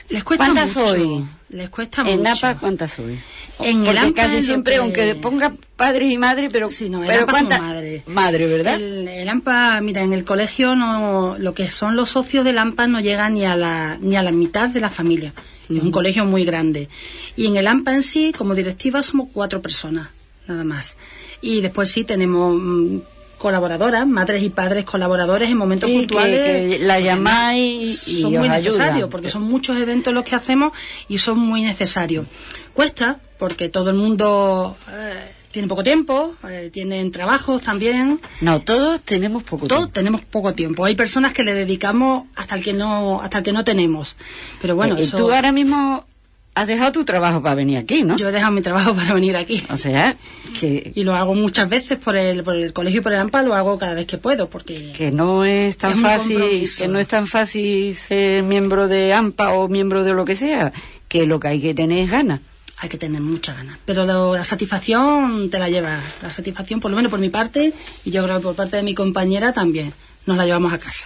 Les 0.09 0.23
cuesta 0.23 0.45
¿Cuántas 0.45 0.75
mucho. 0.75 0.87
soy? 0.87 1.25
Les 1.51 1.69
cuesta 1.69 2.01
en 2.01 2.19
mucho. 2.19 2.47
APA, 2.47 2.59
¿cuántas 2.59 2.93
soy? 2.93 3.19
En 3.59 3.79
el 3.79 3.85
Porque 3.85 3.99
AMPA 3.99 4.21
casi 4.23 4.41
siempre, 4.41 4.73
que- 4.73 4.79
aunque 4.79 5.15
ponga 5.15 5.53
padre 5.75 6.07
y 6.07 6.17
madre, 6.17 6.47
pero, 6.51 6.69
Sí, 6.69 6.89
no, 6.89 7.01
el 7.03 7.07
pero 7.07 7.21
AMPA 7.29 7.59
madre. 7.59 8.03
Madre, 8.07 8.47
¿verdad? 8.47 8.75
El, 8.75 9.07
el 9.07 9.27
AMPA, 9.29 9.81
mira, 9.81 10.01
en 10.01 10.13
el 10.13 10.23
colegio 10.23 10.75
no, 10.75 11.37
lo 11.37 11.53
que 11.53 11.69
son 11.69 11.95
los 11.95 12.09
socios 12.11 12.45
del 12.45 12.57
AMPA 12.57 12.87
no 12.87 12.99
llegan 13.01 13.33
ni 13.33 13.45
a 13.45 13.55
la, 13.55 13.97
ni 14.01 14.15
a 14.15 14.23
la 14.23 14.31
mitad 14.31 14.69
de 14.69 14.79
la 14.81 14.89
familia. 14.89 15.33
Es 15.69 15.81
un 15.81 15.91
colegio 15.91 16.25
muy 16.25 16.43
grande. 16.43 16.89
Y 17.37 17.47
en 17.47 17.55
el 17.55 17.65
AMPA 17.67 17.93
en 17.93 18.03
sí, 18.03 18.33
como 18.37 18.55
directiva, 18.55 19.01
somos 19.03 19.29
cuatro 19.31 19.61
personas, 19.61 20.09
nada 20.47 20.63
más. 20.65 20.97
Y 21.41 21.61
después 21.61 21.89
sí 21.89 22.03
tenemos 22.03 22.55
mm, 22.59 22.97
colaboradoras, 23.41 24.07
madres 24.07 24.43
y 24.43 24.49
padres 24.49 24.85
colaboradores 24.85 25.49
en 25.49 25.57
momentos 25.57 25.89
Sí, 25.89 25.97
puntuales. 25.97 26.77
que 26.77 26.85
la 26.85 26.99
llamáis 26.99 28.07
y 28.07 28.21
son 28.21 28.33
os 28.35 28.39
muy 28.39 28.49
necesarios, 28.49 29.09
porque 29.09 29.29
son 29.29 29.43
muchos 29.43 29.77
eventos 29.79 30.13
los 30.13 30.23
que 30.23 30.35
hacemos 30.35 30.71
y 31.07 31.17
son 31.17 31.39
muy 31.39 31.63
necesarios. 31.63 32.27
Cuesta, 32.73 33.19
porque 33.37 33.67
todo 33.69 33.89
el 33.89 33.95
mundo 33.97 34.77
eh, 34.91 35.31
tiene 35.51 35.67
poco 35.67 35.83
tiempo, 35.83 36.35
eh, 36.47 36.69
tienen 36.71 37.11
trabajos 37.11 37.61
también. 37.63 38.21
No, 38.39 38.61
todos 38.61 39.01
tenemos 39.01 39.43
poco 39.43 39.67
Todos 39.67 39.81
tiempo. 39.81 39.93
tenemos 39.93 40.21
poco 40.21 40.53
tiempo. 40.53 40.85
Hay 40.85 40.95
personas 40.95 41.33
que 41.33 41.43
le 41.43 41.53
dedicamos 41.53 42.27
hasta 42.35 42.55
el 42.55 42.63
que 42.63 42.73
no, 42.73 43.21
hasta 43.21 43.39
el 43.39 43.43
que 43.43 43.51
no 43.51 43.63
tenemos. 43.65 44.15
Pero 44.61 44.75
bueno, 44.75 44.95
Eh, 44.97 45.01
eso. 45.01 45.17
Tú 45.17 45.31
ahora 45.33 45.51
mismo 45.51 46.05
has 46.53 46.67
dejado 46.67 46.91
tu 46.91 47.05
trabajo 47.05 47.41
para 47.41 47.55
venir 47.55 47.77
aquí, 47.77 48.03
¿no? 48.03 48.17
Yo 48.17 48.27
he 48.29 48.31
dejado 48.31 48.51
mi 48.51 48.61
trabajo 48.61 48.93
para 48.95 49.13
venir 49.13 49.35
aquí. 49.37 49.63
O 49.69 49.77
sea, 49.77 50.17
que, 50.59 50.91
Y 50.95 51.03
lo 51.03 51.15
hago 51.15 51.33
muchas 51.33 51.69
veces 51.69 51.97
por 51.97 52.15
el, 52.17 52.43
por 52.43 52.55
el 52.55 52.73
colegio 52.73 52.99
y 52.99 53.03
por 53.03 53.13
el 53.13 53.19
AMPA, 53.19 53.43
lo 53.43 53.55
hago 53.55 53.79
cada 53.79 53.93
vez 53.93 54.05
que 54.05 54.17
puedo, 54.17 54.49
porque 54.49 54.91
que 54.93 55.11
no 55.11 55.45
es 55.45 55.77
tan 55.77 55.93
Es 55.93 55.99
fácil, 56.01 56.69
que 56.77 56.87
no 56.87 56.99
es 56.99 57.07
tan 57.07 57.25
fácil 57.27 57.95
ser 57.95 58.43
miembro 58.43 58.87
de 58.87 59.13
AMPA 59.13 59.53
o 59.53 59.67
miembro 59.69 60.03
de 60.03 60.13
lo 60.13 60.25
que 60.25 60.35
sea, 60.35 60.73
que 61.07 61.25
lo 61.25 61.39
que 61.39 61.47
hay 61.47 61.61
que 61.61 61.73
tener 61.73 61.99
es 62.05 62.11
ganas. 62.11 62.41
hay 62.77 62.89
que 62.89 62.97
tener 62.97 63.21
muchas 63.21 63.55
ganas. 63.57 63.77
Pero 63.85 64.05
lo- 64.05 64.35
la 64.35 64.43
satisfacción 64.43 65.49
te 65.51 65.59
la 65.59 65.69
lleva. 65.69 65.99
La 66.23 66.33
satisfacción, 66.33 66.79
por 66.81 66.89
lo 66.91 66.97
menos 66.97 67.11
por 67.11 67.19
mi 67.19 67.29
parte, 67.29 67.71
y 68.03 68.11
yo 68.11 68.23
creo 68.23 68.37
que 68.37 68.43
por 68.43 68.55
parte 68.55 68.75
de 68.77 68.83
mi 68.83 68.93
compañera 68.95 69.53
también, 69.53 69.93
nos 70.25 70.35
la 70.35 70.45
llevamos 70.45 70.73
a 70.73 70.79
casa. 70.79 71.05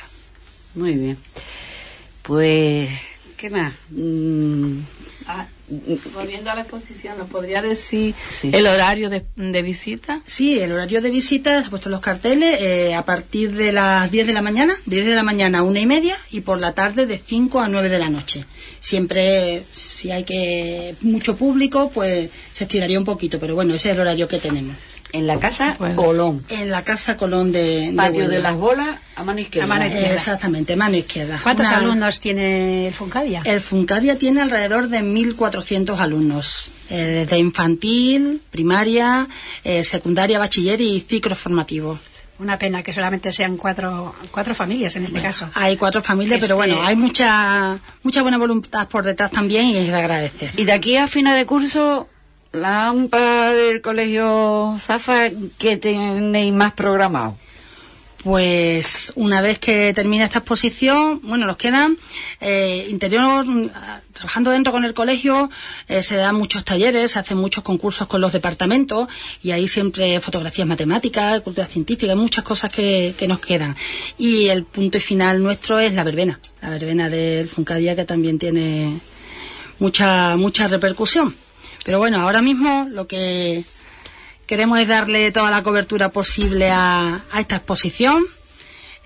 Muy 0.74 0.94
bien. 0.94 1.18
Pues, 2.24 2.90
¿qué 3.38 3.50
más? 3.50 3.74
Mm, 3.92 4.80
Ah, 5.28 5.48
volviendo 6.14 6.52
a 6.52 6.56
la 6.56 6.62
exposición, 6.62 7.18
¿nos 7.18 7.28
podría 7.30 7.62
decir 7.62 8.14
Sí. 8.40 8.52
el 8.54 8.68
horario 8.68 9.10
de, 9.10 9.26
de 9.36 9.62
visita? 9.64 10.22
Sí, 10.28 10.60
el 10.60 10.72
horario 10.72 11.02
de 11.02 11.10
visita, 11.10 11.60
se 11.62 11.68
ha 11.68 11.70
puesto 11.72 11.90
los 11.90 12.00
carteles, 12.02 12.58
eh, 12.62 12.94
a 12.94 13.04
partir 13.04 13.52
de 13.54 13.72
las 13.72 14.12
10 14.12 14.28
de 14.28 14.34
la 14.34 14.44
mañana, 14.44 14.76
10 14.86 15.06
de 15.06 15.16
la 15.16 15.24
mañana 15.24 15.60
a 15.60 15.64
una 15.64 15.80
y 15.80 15.86
media, 15.88 16.16
y 16.32 16.42
por 16.42 16.60
la 16.60 16.74
tarde 16.74 17.08
de 17.08 17.18
5 17.18 17.60
a 17.60 17.68
9 17.68 17.90
de 17.90 17.98
la 18.00 18.10
noche. 18.10 18.46
Siempre, 18.80 19.64
si 19.74 20.12
hay 20.12 20.24
que 20.26 20.94
mucho 21.02 21.36
público, 21.36 21.90
pues 21.92 22.30
se 22.54 22.66
estiraría 22.66 23.00
un 23.00 23.06
poquito, 23.06 23.40
pero 23.40 23.56
bueno, 23.56 23.74
ese 23.74 23.90
es 23.90 23.96
el 23.96 24.02
horario 24.02 24.28
que 24.28 24.38
tenemos. 24.38 24.76
En 25.12 25.28
la 25.28 25.40
casa 25.40 25.76
Colón, 25.96 26.44
En 26.50 26.70
la 26.72 26.84
Casa 26.84 27.16
Colón 27.16 27.52
de, 27.52 27.94
patio 27.96 28.28
de 28.28 28.40
las 28.40 28.56
bolas, 28.56 29.00
a 29.16 29.24
mano 29.24 29.40
izquierda. 29.40 29.66
A 29.66 29.68
mano 29.70 29.86
Eh, 29.86 29.88
izquierda. 29.90 30.14
Exactamente, 30.14 30.76
mano 30.76 30.98
izquierda. 30.98 31.40
¿Cuántos 31.42 31.68
Una- 31.68 31.78
alumnos 31.78 32.20
tiene 32.20 32.88
el 32.88 32.94
Funcadia? 32.94 33.42
El 33.46 33.62
Funcadia 33.62 34.18
tiene 34.18 34.42
alrededor 34.42 34.90
de 34.90 35.02
1.400 35.04 36.00
alumnos, 36.00 36.70
eh, 36.90 37.24
desde 37.26 37.38
infantil, 37.38 38.42
primaria, 38.52 39.28
eh, 39.64 39.84
secundaria, 39.84 40.40
bachiller 40.40 40.82
y 40.82 41.00
ciclo 41.02 41.36
formativo. 41.36 42.00
Una 42.38 42.60
pena 42.60 42.84
que 42.84 42.92
solamente 42.92 43.32
sean 43.32 43.56
cuatro, 43.56 44.14
cuatro 44.32 44.54
familias 44.54 44.94
en 44.98 45.06
este 45.06 45.22
caso. 45.22 45.50
Hay 45.54 45.78
cuatro 45.78 46.02
familias, 46.02 46.36
Este- 46.36 46.48
pero 46.48 46.58
bueno, 46.58 46.82
hay 46.84 46.98
mucha 46.98 47.80
mucha 48.04 48.22
buena 48.22 48.38
voluntad 48.38 48.90
por 48.90 49.06
detrás 49.06 49.32
también 49.32 49.68
y 49.68 49.78
es 49.78 49.88
de 49.88 49.96
agradecer. 49.96 50.52
Y 50.58 50.66
de 50.66 50.74
aquí 50.74 50.98
a 50.98 51.08
final 51.08 51.38
de 51.38 51.46
curso, 51.46 52.10
la 52.56 52.94
del 53.54 53.82
colegio 53.82 54.78
Zafa, 54.80 55.30
¿qué 55.58 55.78
tenéis 55.78 56.54
más 56.54 56.74
programado? 56.74 57.38
Pues 58.24 59.14
una 59.16 59.40
vez 59.42 59.60
que 59.60 59.94
termina 59.94 60.24
esta 60.24 60.40
exposición, 60.40 61.22
bueno, 61.22 61.46
nos 61.46 61.58
quedan 61.58 61.96
eh, 62.42 62.88
interior, 62.90 63.46
mm, 63.46 63.70
ah, 63.76 64.02
trabajando 64.14 64.50
dentro 64.50 64.74
con 64.74 64.84
el 64.84 64.96
colegio, 64.96 65.52
eh, 65.88 66.02
se 66.02 66.16
dan 66.16 66.36
muchos 66.36 66.66
talleres, 66.66 67.12
se 67.12 67.20
hacen 67.20 67.38
muchos 67.38 67.64
concursos 67.64 68.08
con 68.08 68.22
los 68.22 68.32
departamentos 68.32 69.08
y 69.44 69.52
ahí 69.52 69.68
siempre 69.68 70.20
fotografías 70.22 70.68
matemáticas, 70.68 71.42
cultura 71.42 71.68
científica, 71.68 72.16
muchas 72.16 72.44
cosas 72.44 72.72
que, 72.72 73.14
que 73.16 73.28
nos 73.28 73.40
quedan. 73.40 73.76
Y 74.18 74.48
el 74.48 74.64
punto 74.64 75.00
final 75.00 75.44
nuestro 75.44 75.80
es 75.80 75.94
la 75.94 76.04
verbena, 76.04 76.40
la 76.64 76.72
verbena 76.72 77.10
del 77.10 77.48
Funcadia 77.48 77.96
que 77.96 78.06
también 78.06 78.40
tiene 78.40 79.00
mucha, 79.78 80.36
mucha 80.36 80.68
repercusión. 80.68 81.36
Pero 81.86 82.00
bueno, 82.00 82.20
ahora 82.20 82.42
mismo 82.42 82.88
lo 82.90 83.08
que 83.08 83.64
queremos 84.48 84.80
es 84.80 84.88
darle 84.88 85.32
toda 85.32 85.52
la 85.52 85.64
cobertura 85.64 86.10
posible 86.10 86.72
a, 86.72 87.24
a 87.32 87.40
esta 87.40 87.58
exposición. 87.58 88.26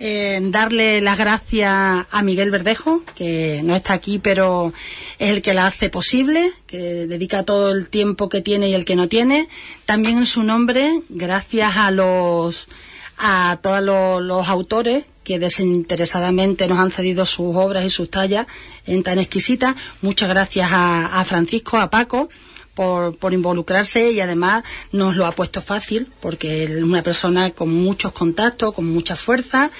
darle 0.00 1.02
las 1.02 1.18
gracias 1.18 2.06
a 2.10 2.22
Miguel 2.22 2.50
Verdejo, 2.50 3.02
que 3.14 3.60
no 3.62 3.76
está 3.76 3.92
aquí, 3.92 4.18
pero 4.18 4.72
es 5.18 5.30
el 5.30 5.42
que 5.42 5.52
la 5.52 5.66
hace 5.66 5.90
posible, 5.90 6.50
que 6.66 7.06
dedica 7.06 7.42
todo 7.42 7.70
el 7.70 7.88
tiempo 7.90 8.30
que 8.30 8.40
tiene 8.40 8.70
y 8.70 8.74
el 8.74 8.86
que 8.86 8.96
no 8.96 9.08
tiene. 9.08 9.48
También 9.84 10.16
en 10.16 10.26
su 10.26 10.42
nombre, 10.42 11.02
gracias 11.10 11.76
a 11.76 11.90
los 11.90 12.66
a 13.22 13.58
todos 13.62 13.82
los, 13.82 14.22
los 14.22 14.48
autores 14.48 15.04
que 15.22 15.38
desinteresadamente 15.38 16.66
nos 16.66 16.78
han 16.78 16.90
cedido 16.90 17.26
sus 17.26 17.54
obras 17.54 17.84
y 17.84 17.90
sus 17.90 18.10
tallas 18.10 18.46
en 18.86 19.02
tan 19.02 19.18
exquisitas. 19.18 19.76
Muchas 20.00 20.30
gracias 20.30 20.70
a, 20.72 21.20
a 21.20 21.24
Francisco, 21.26 21.76
a 21.76 21.90
Paco, 21.90 22.30
por, 22.80 23.14
por 23.14 23.34
involucrarse 23.34 24.10
y 24.10 24.20
además 24.20 24.64
nos 24.90 25.14
lo 25.14 25.26
ha 25.26 25.32
puesto 25.32 25.60
fácil 25.60 26.10
porque 26.18 26.64
es 26.64 26.70
una 26.82 27.02
persona 27.02 27.50
con 27.50 27.70
muchos 27.70 28.10
contactos, 28.12 28.72
con 28.72 28.86
mucha 28.86 29.16
fuerza 29.16 29.70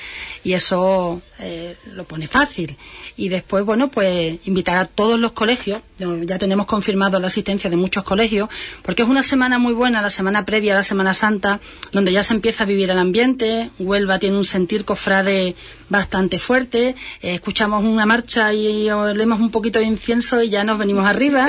y 0.44 0.52
eso 0.52 1.22
eh, 1.40 1.76
lo 1.94 2.04
pone 2.04 2.26
fácil. 2.26 2.76
Y 3.16 3.28
después, 3.28 3.64
bueno, 3.64 3.90
pues 3.90 4.38
invitar 4.44 4.76
a 4.76 4.84
todos 4.84 5.18
los 5.18 5.32
colegios, 5.32 5.80
ya 5.98 6.38
tenemos 6.38 6.66
confirmado 6.66 7.18
la 7.20 7.26
asistencia 7.26 7.68
de 7.68 7.76
muchos 7.76 8.04
colegios, 8.04 8.48
porque 8.82 9.02
es 9.02 9.08
una 9.08 9.22
semana 9.22 9.58
muy 9.58 9.72
buena, 9.72 10.02
la 10.02 10.10
semana 10.10 10.44
previa 10.44 10.72
a 10.72 10.76
la 10.76 10.82
Semana 10.82 11.14
Santa, 11.14 11.60
donde 11.92 12.12
ya 12.12 12.22
se 12.22 12.34
empieza 12.34 12.64
a 12.64 12.66
vivir 12.66 12.90
el 12.90 12.98
ambiente, 12.98 13.70
Huelva 13.78 14.18
tiene 14.18 14.36
un 14.36 14.44
sentir 14.44 14.84
cofrade 14.84 15.54
bastante 15.88 16.38
fuerte, 16.38 16.94
eh, 17.22 17.34
escuchamos 17.34 17.84
una 17.84 18.06
marcha 18.06 18.52
y 18.54 18.90
olemos 18.90 19.40
un 19.40 19.50
poquito 19.50 19.78
de 19.78 19.86
incienso 19.86 20.42
y 20.42 20.48
ya 20.48 20.64
nos 20.64 20.78
venimos 20.78 21.06
arriba, 21.06 21.48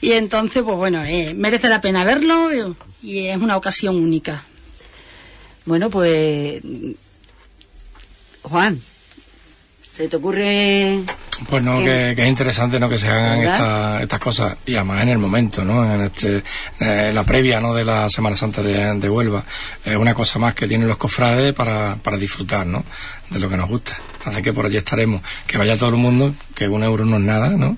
y 0.00 0.12
entonces, 0.12 0.62
pues 0.62 0.76
bueno, 0.76 1.04
eh, 1.04 1.34
merece 1.34 1.68
la 1.68 1.80
pena 1.80 2.04
verlo 2.04 2.50
y 3.02 3.26
es 3.26 3.36
una 3.36 3.56
ocasión 3.56 3.96
única. 3.96 4.46
Bueno, 5.64 5.90
pues. 5.90 6.62
Juan, 8.42 8.80
¿se 9.94 10.08
te 10.08 10.16
ocurre.? 10.16 11.00
Pues 11.48 11.62
no, 11.62 11.78
que, 11.80 12.12
que 12.14 12.22
es 12.22 12.28
interesante 12.28 12.78
¿no? 12.78 12.88
que 12.88 12.98
se 12.98 13.08
hagan 13.08 13.40
esta- 13.40 14.00
estas 14.02 14.20
cosas 14.20 14.56
y 14.64 14.76
además 14.76 15.02
en 15.02 15.08
el 15.08 15.18
momento, 15.18 15.64
¿no? 15.64 15.92
En 15.92 16.02
este, 16.02 16.42
eh, 16.78 17.10
la 17.12 17.24
previa, 17.24 17.60
¿no? 17.60 17.74
De 17.74 17.84
la 17.84 18.08
Semana 18.08 18.36
Santa 18.36 18.62
de, 18.62 18.94
de 19.00 19.10
Huelva. 19.10 19.42
Es 19.84 19.96
una 19.96 20.14
cosa 20.14 20.38
más 20.38 20.54
que 20.54 20.68
tienen 20.68 20.86
los 20.86 20.98
cofrades 20.98 21.52
para, 21.52 21.96
para 21.96 22.16
disfrutar, 22.16 22.64
¿no? 22.66 22.84
De 23.30 23.40
lo 23.40 23.48
que 23.48 23.56
nos 23.56 23.68
gusta. 23.68 23.96
Así 24.24 24.40
que 24.40 24.52
por 24.52 24.66
allí 24.66 24.76
estaremos. 24.76 25.20
Que 25.46 25.58
vaya 25.58 25.76
todo 25.76 25.88
el 25.88 25.96
mundo, 25.96 26.32
que 26.54 26.68
un 26.68 26.84
euro 26.84 27.04
no 27.04 27.16
es 27.16 27.22
nada, 27.22 27.48
¿no? 27.48 27.76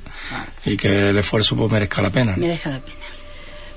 Y 0.66 0.77
que 0.77 1.09
el 1.11 1.16
esfuerzo 1.16 1.57
pues 1.57 1.72
merezca 1.72 2.03
la 2.03 2.11
pena. 2.11 2.33
¿no? 2.33 2.38
Merece 2.38 2.68
la 2.68 2.81
pena. 2.81 2.96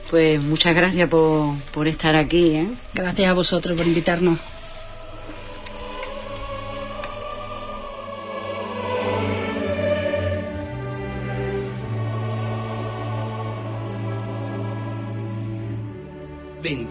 Pues 0.09 0.41
muchas 0.41 0.75
gracias 0.75 1.07
por, 1.09 1.53
por 1.73 1.87
estar 1.87 2.15
aquí, 2.17 2.55
¿eh? 2.55 2.67
Gracias 2.93 3.29
a 3.29 3.33
vosotros 3.33 3.77
por 3.77 3.87
invitarnos. 3.87 4.37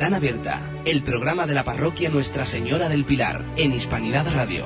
Ventana 0.07 0.19
Abierta, 0.19 0.63
el 0.85 1.03
programa 1.03 1.49
de 1.49 1.55
la 1.55 1.65
parroquia 1.65 2.11
Nuestra 2.11 2.47
Señora 2.47 2.89
del 2.89 3.05
Pilar, 3.05 3.45
en 3.57 3.73
Hispanidad 3.73 4.25
Radio. 4.33 4.65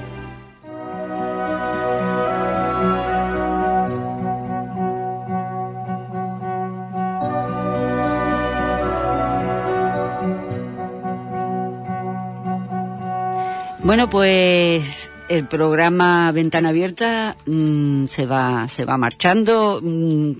Bueno, 13.83 14.11
pues 14.11 15.11
el 15.31 15.47
programa 15.47 16.31
Ventana 16.33 16.69
Abierta 16.69 17.39
mm, 17.47 18.05
se 18.09 18.27
va 18.27 18.69
se 18.69 18.85
va 18.85 18.99
marchando, 18.99 19.81
mm, 19.83 20.33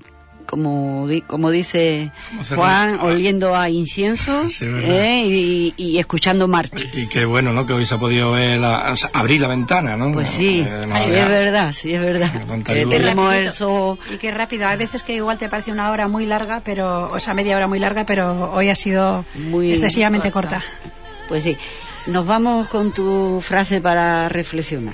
como 0.45 1.07
di- 1.07 1.21
como 1.21 1.49
dice 1.51 2.11
Juan, 2.55 2.99
oliendo 3.01 3.55
a 3.55 3.69
incienso 3.69 4.49
Sí. 4.49 4.65
¿eh? 4.65 5.23
y, 5.25 5.73
y 5.77 5.97
escuchando 5.99 6.47
marcha. 6.47 6.85
Y 6.93 7.07
qué 7.07 7.25
bueno, 7.25 7.53
¿no? 7.53 7.65
Que 7.65 7.73
hoy 7.73 7.85
se 7.85 7.95
ha 7.95 7.97
podido 7.97 8.31
ver 8.31 8.59
la- 8.59 8.91
o 8.91 8.95
sea, 8.97 9.09
abrir 9.13 9.41
la 9.41 9.47
ventana, 9.47 9.95
¿no? 9.97 10.11
Pues 10.11 10.29
sí, 10.29 10.65
Eh, 10.67 10.85
no, 10.87 10.95
sí 10.99 11.11
ya. 11.11 11.23
es 11.23 11.27
verdad, 11.29 11.71
sí 11.73 11.93
es 11.93 12.01
verdad. 12.01 12.31
Eh, 12.67 12.85
tenemos 12.89 13.33
Y 14.11 14.17
qué 14.17 14.31
rápido. 14.31 14.67
Hay 14.67 14.77
veces 14.77 15.03
que 15.03 15.15
igual 15.15 15.37
te 15.37 15.49
parece 15.49 15.71
una 15.71 15.91
hora 15.91 16.07
muy 16.07 16.25
larga, 16.25 16.61
pero, 16.63 17.11
o 17.11 17.19
sea, 17.19 17.33
media 17.33 17.55
hora 17.57 17.67
muy 17.67 17.79
larga, 17.79 18.03
pero 18.03 18.51
hoy 18.53 18.69
ha 18.69 18.75
sido 18.75 19.25
Muy 19.35 19.71
excesivamente 19.71 20.31
corta. 20.31 20.59
corta. 20.61 20.89
Pues 21.29 21.43
sí, 21.43 21.55
nos 22.07 22.25
vamos 22.27 22.67
con 22.67 22.91
tu 22.93 23.39
frase 23.41 23.79
para 23.79 24.27
reflexionar. 24.29 24.93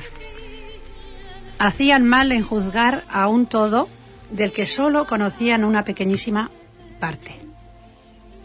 Hacían 1.59 2.05
mal 2.05 2.31
en 2.31 2.43
juzgar 2.43 3.03
a 3.11 3.27
un 3.27 3.47
todo 3.47 3.89
del 4.31 4.51
que 4.51 4.65
solo 4.65 5.05
conocían 5.05 5.63
una 5.63 5.83
pequeñísima 5.83 6.49
parte. 6.99 7.35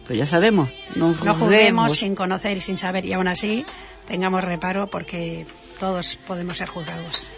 Pues 0.07 0.19
ya 0.19 0.27
sabemos, 0.27 0.69
no 0.97 1.09
No 1.09 1.15
juzguemos. 1.15 1.39
juzguemos 1.39 1.97
sin 1.97 2.15
conocer 2.15 2.57
y 2.57 2.61
sin 2.61 2.79
saber, 2.79 3.05
y 3.07 3.13
aún 3.13 3.29
así 3.29 3.65
tengamos 4.07 4.43
reparo 4.45 4.89
porque 4.89 5.47
todos 5.79 6.17
podemos 6.27 6.57
ser 6.59 6.69
juzgados. 6.69 7.31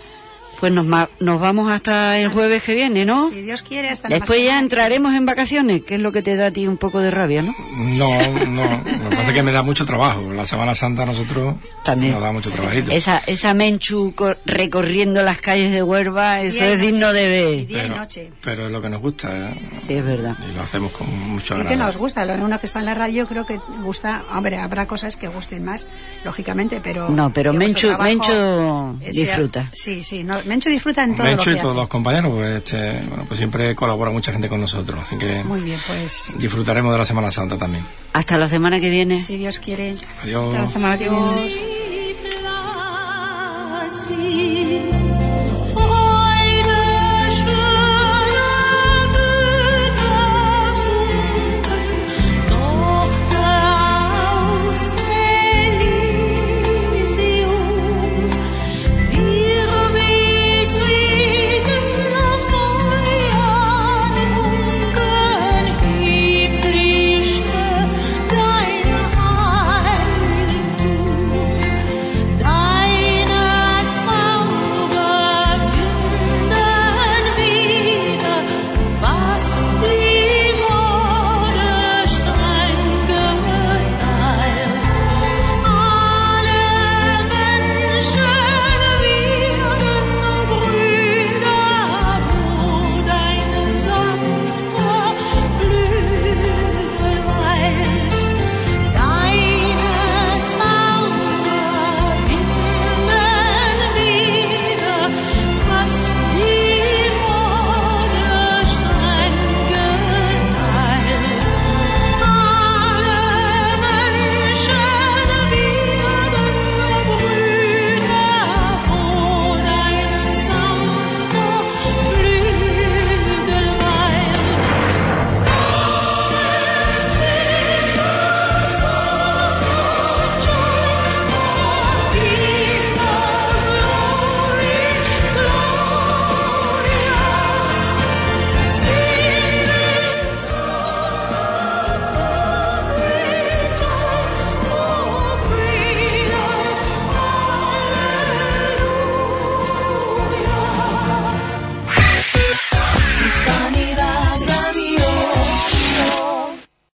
Pues 0.65 0.73
nos, 0.73 0.87
nos 1.21 1.41
vamos 1.43 1.71
hasta 1.71 2.19
el 2.19 2.29
jueves 2.31 2.63
que 2.63 2.75
viene, 2.75 3.05
¿no? 3.05 3.29
Si 3.29 3.43
Dios 3.43 3.61
quiere, 3.63 3.91
hasta 3.91 4.09
Después 4.09 4.43
ya 4.43 4.59
entraremos 4.59 5.13
en 5.13 5.27
vacaciones, 5.27 5.83
que 5.83 5.97
es 5.97 6.01
lo 6.01 6.11
que 6.11 6.23
te 6.23 6.37
da 6.37 6.47
a 6.47 6.51
ti 6.53 6.67
un 6.67 6.79
poco 6.79 7.01
de 7.01 7.11
rabia, 7.11 7.43
¿no? 7.43 7.53
No, 7.99 8.09
no, 8.47 8.63
lo 8.65 9.11
que 9.11 9.17
pasa 9.17 9.29
es 9.29 9.35
que 9.35 9.43
me 9.43 9.53
da 9.53 9.63
mucho 9.63 9.85
trabajo. 9.85 10.33
La 10.33 10.47
Semana 10.47 10.75
Santa 10.75 11.03
a 11.03 11.07
nosotros 11.07 11.57
También. 11.85 12.15
nos 12.15 12.23
da 12.23 12.33
mucho 12.33 12.51
trabajito. 12.51 12.93
Esa, 12.93 13.21
esa 13.27 13.53
Menchu 13.53 14.15
co- 14.15 14.37
recorriendo 14.47 15.23
las 15.23 15.37
calles 15.39 15.71
de 15.71 15.83
Huelva, 15.83 16.41
eso 16.41 16.61
Día 16.61 16.71
y 16.71 16.73
es 16.73 16.81
digno 16.81 17.13
de 17.13 17.25
Y 17.25 17.27
ver. 17.29 17.67
día 17.67 17.79
y 17.85 17.89
pero, 17.89 17.97
noche. 17.99 18.33
pero 18.41 18.65
es 18.65 18.73
lo 18.73 18.81
que 18.81 18.89
nos 18.89 19.01
gusta 19.03 19.51
¿eh? 19.51 19.69
Sí, 19.87 19.93
es 19.93 20.05
verdad. 20.07 20.35
y 20.51 20.57
lo 20.57 20.63
hacemos 20.63 20.93
con 20.93 21.07
mucho 21.29 21.55
Y 21.57 21.59
que 21.59 21.69
agrado. 21.69 21.85
nos 21.85 21.99
gusta, 21.99 22.25
lo 22.25 22.43
uno 22.43 22.59
que 22.59 22.65
está 22.67 22.79
en 22.79 22.87
la 22.87 22.95
radio 22.95 23.27
creo 23.27 23.45
que 23.45 23.61
gusta, 23.83 24.25
hombre, 24.33 24.57
habrá 24.57 24.87
cosas 24.87 25.17
que 25.17 25.29
gusten 25.29 25.63
más, 25.63 25.89
lógicamente, 26.25 26.81
pero... 26.83 27.11
No, 27.11 27.31
pero 27.35 27.53
que 27.53 27.59
Menchu- 27.59 27.89
trabajo, 27.89 28.05
Menchu 28.05 28.33
sea- 29.13 29.13
disfruta. 29.27 29.67
Sí, 29.73 30.03
sí, 30.03 30.25
no, 30.25 30.43
Menchu 30.55 30.71
disfruta 30.71 31.03
en 31.03 31.17
todo 31.17 31.27
Mencho 31.27 31.47
lo 31.47 31.53
y 31.53 31.55
que 31.57 31.61
todos 31.63 31.73
hace. 31.75 31.81
los 31.81 31.89
compañeros, 31.89 32.33
pues, 32.33 32.57
este, 32.59 32.93
bueno, 33.09 33.25
pues 33.27 33.39
siempre 33.39 33.75
colabora 33.75 34.13
mucha 34.13 34.31
gente 34.31 34.49
con 34.49 34.61
nosotros, 34.61 35.01
así 35.03 35.19
que 35.19 35.43
Muy 35.43 35.61
bien, 35.61 35.81
pues, 35.87 36.37
disfrutaremos 36.39 36.93
de 36.93 36.99
la 36.99 37.05
Semana 37.05 37.31
Santa 37.33 37.59
también. 37.59 37.85
Hasta 38.13 38.39
la 38.39 38.47
semana 38.47 38.79
que 38.79 38.89
viene. 38.89 39.19
si 39.19 39.37
Dios 39.37 39.59
quiere. 39.59 39.97
Adiós. 40.23 40.55
Hasta 40.55 40.63
la 40.63 40.69
semana 40.69 40.99
que 40.99 41.09
viene. 41.09 41.51